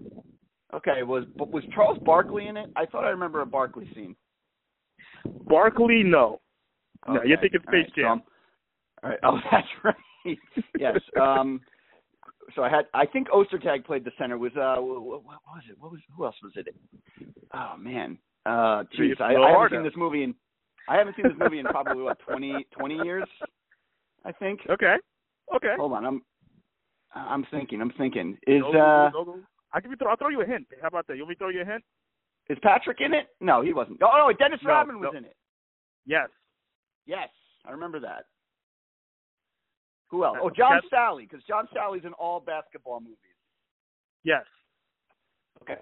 [0.75, 1.03] Okay.
[1.05, 2.71] Was was Charles Barkley in it?
[2.77, 4.15] I thought I remember a Barkley scene.
[5.47, 6.41] Barkley, no.
[7.07, 7.49] No, you're Okay.
[7.51, 8.07] thinking Space so Jam.
[8.09, 8.23] I'm-
[9.03, 9.19] all right.
[9.23, 9.95] Oh, that's right.
[10.79, 10.99] yes.
[11.21, 11.61] Um,
[12.55, 12.87] so I had.
[12.95, 14.39] I think Ostertag played the center.
[14.39, 15.77] Was uh, what, what was it?
[15.79, 16.75] What was who else was it?
[17.53, 18.19] Oh man.
[18.47, 20.35] Uh, jeez, I, I haven't seen this movie in.
[20.89, 23.25] I haven't seen this movie in probably what 20, 20 years.
[24.27, 24.61] I think.
[24.69, 24.97] Okay.
[25.55, 25.75] Okay.
[25.79, 26.05] Hold on.
[26.05, 26.23] I'm.
[27.15, 27.81] I'm thinking.
[27.81, 28.37] I'm thinking.
[28.47, 29.11] Is uh.
[29.73, 29.97] I give you.
[30.09, 30.67] I'll throw you a hint.
[30.83, 31.17] How about that?
[31.17, 31.83] You want me to throw you a hint?
[32.51, 33.29] is Patrick in it?
[33.41, 34.01] No, he wasn't.
[34.03, 35.37] Oh no, Dennis Rodman was in it.
[36.07, 36.29] Yes.
[37.07, 37.29] Yes,
[37.67, 38.25] I remember that.
[40.11, 40.39] Who else?
[40.41, 43.17] Oh, John That's- Salley, because John Salley's in all basketball movies.
[44.23, 44.45] Yes.
[45.63, 45.81] Okay.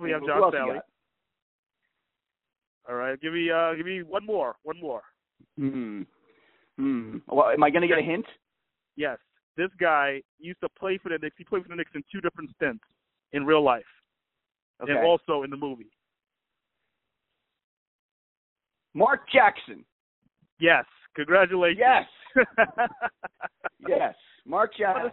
[0.00, 0.80] We have John Salley.
[2.88, 3.20] All right.
[3.20, 4.56] Give me uh give me one more.
[4.64, 5.02] One more.
[5.56, 6.02] Hmm.
[6.78, 7.18] Hmm.
[7.28, 8.24] Well, am I going to get a hint?
[8.96, 9.18] Yes.
[9.56, 11.36] This guy used to play for the Knicks.
[11.38, 12.84] He played for the Knicks in two different stints
[13.32, 13.84] in real life.
[14.82, 14.92] Okay.
[14.92, 15.90] And also in the movie.
[18.94, 19.84] Mark Jackson.
[20.58, 20.84] Yes.
[21.14, 21.78] Congratulations.
[21.80, 22.06] Yes.
[23.88, 24.14] Yes.
[24.46, 25.10] Mark Jackson.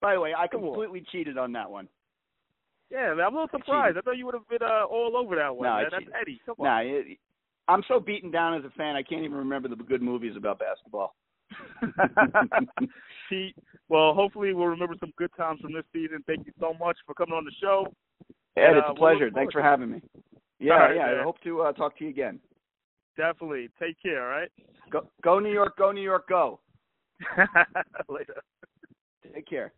[0.00, 1.88] By the way, I completely cheated on that one.
[2.90, 3.98] Yeah, man, I'm a little surprised.
[3.98, 5.68] I thought you would have been uh, all over that one.
[5.68, 5.90] No, I man.
[5.92, 6.04] That's.
[6.20, 6.40] Eddie.
[6.46, 6.64] Come on.
[6.64, 7.18] Nah, it,
[7.68, 10.58] I'm so beaten down as a fan, I can't even remember the good movies about
[10.58, 11.14] basketball.
[13.28, 13.54] Pete,
[13.88, 16.24] well, hopefully we'll remember some good times from this season.
[16.26, 17.86] Thank you so much for coming on the show.
[18.56, 19.30] Ed, And, it's uh, a we'll pleasure.
[19.30, 20.02] Thanks for having me.
[20.58, 21.06] Yeah, right, yeah.
[21.06, 21.20] man.
[21.20, 22.40] I hope to uh, talk to you again.
[23.18, 23.68] Definitely.
[23.80, 24.50] Take care, all right?
[24.90, 26.60] Go, go New York, go New York, go.
[28.08, 28.40] Later.
[29.34, 29.72] Take care.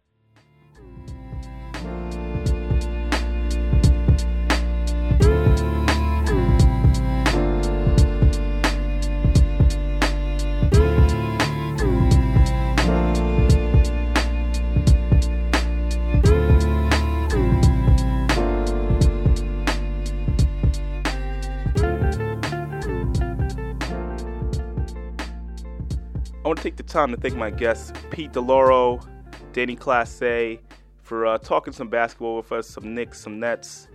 [26.51, 29.07] Want to take the time to thank my guests, Pete DeLauro,
[29.53, 30.59] Danny Classe,
[31.01, 33.87] for uh, talking some basketball with us, some Knicks, some Nets.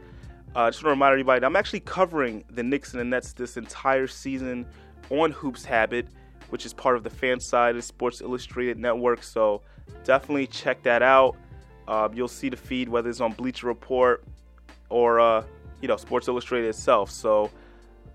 [0.56, 3.58] Uh, just want to remind everybody I'm actually covering the Knicks and the Nets this
[3.58, 4.66] entire season
[5.10, 6.08] on Hoops Habit,
[6.48, 9.22] which is part of the fan side of Sports Illustrated network.
[9.22, 9.62] So
[10.06, 11.36] definitely check that out.
[11.90, 14.24] Uh, you'll see the feed whether it's on Bleacher Report
[14.88, 15.44] or uh,
[15.82, 17.12] you know Sports Illustrated itself.
[17.12, 17.52] So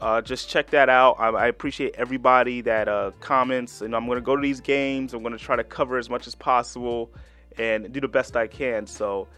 [0.01, 1.16] uh, just check that out.
[1.18, 5.12] I, I appreciate everybody that uh, comments, and I'm going to go to these games.
[5.12, 7.11] I'm going to try to cover as much as possible
[7.59, 8.86] and do the best I can.
[8.86, 9.28] So,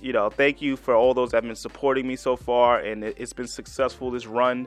[0.00, 3.02] you know, thank you for all those that have been supporting me so far, and
[3.02, 4.66] it, has been successful this run.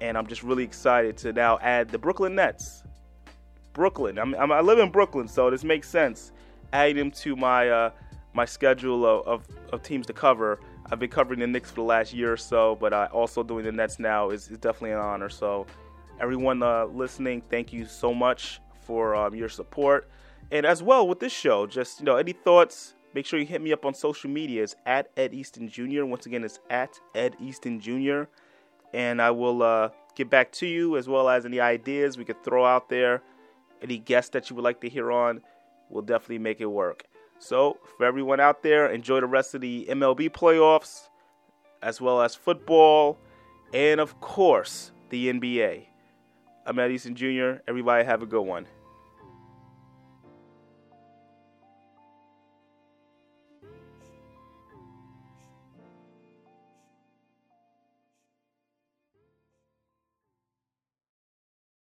[0.00, 2.82] And I'm just really excited to now add the Brooklyn Nets.
[3.72, 4.18] Brooklyn.
[4.18, 6.32] I'm, I'm, i live in Brooklyn, so this makes sense.
[6.72, 7.90] Adding them to my uh,
[8.34, 10.60] my schedule of, of, of teams to cover
[10.90, 13.64] I've been covering the Knicks for the last year or so, but uh, also doing
[13.64, 15.28] the Nets now is, is definitely an honor.
[15.28, 15.66] So,
[16.20, 20.08] everyone uh, listening, thank you so much for um, your support.
[20.52, 22.94] And as well with this show, just you know, any thoughts?
[23.14, 24.62] Make sure you hit me up on social media.
[24.62, 26.04] It's at Ed Easton Jr.
[26.04, 28.24] Once again, it's at Ed Easton Jr.
[28.92, 32.44] And I will uh, get back to you as well as any ideas we could
[32.44, 33.22] throw out there.
[33.82, 35.40] Any guests that you would like to hear on,
[35.88, 37.04] we'll definitely make it work.
[37.38, 41.08] So, for everyone out there, enjoy the rest of the MLB playoffs,
[41.82, 43.18] as well as football,
[43.72, 45.86] and of course, the NBA.
[46.64, 47.60] I'm Ed Easton Jr.
[47.68, 48.66] Everybody have a good one.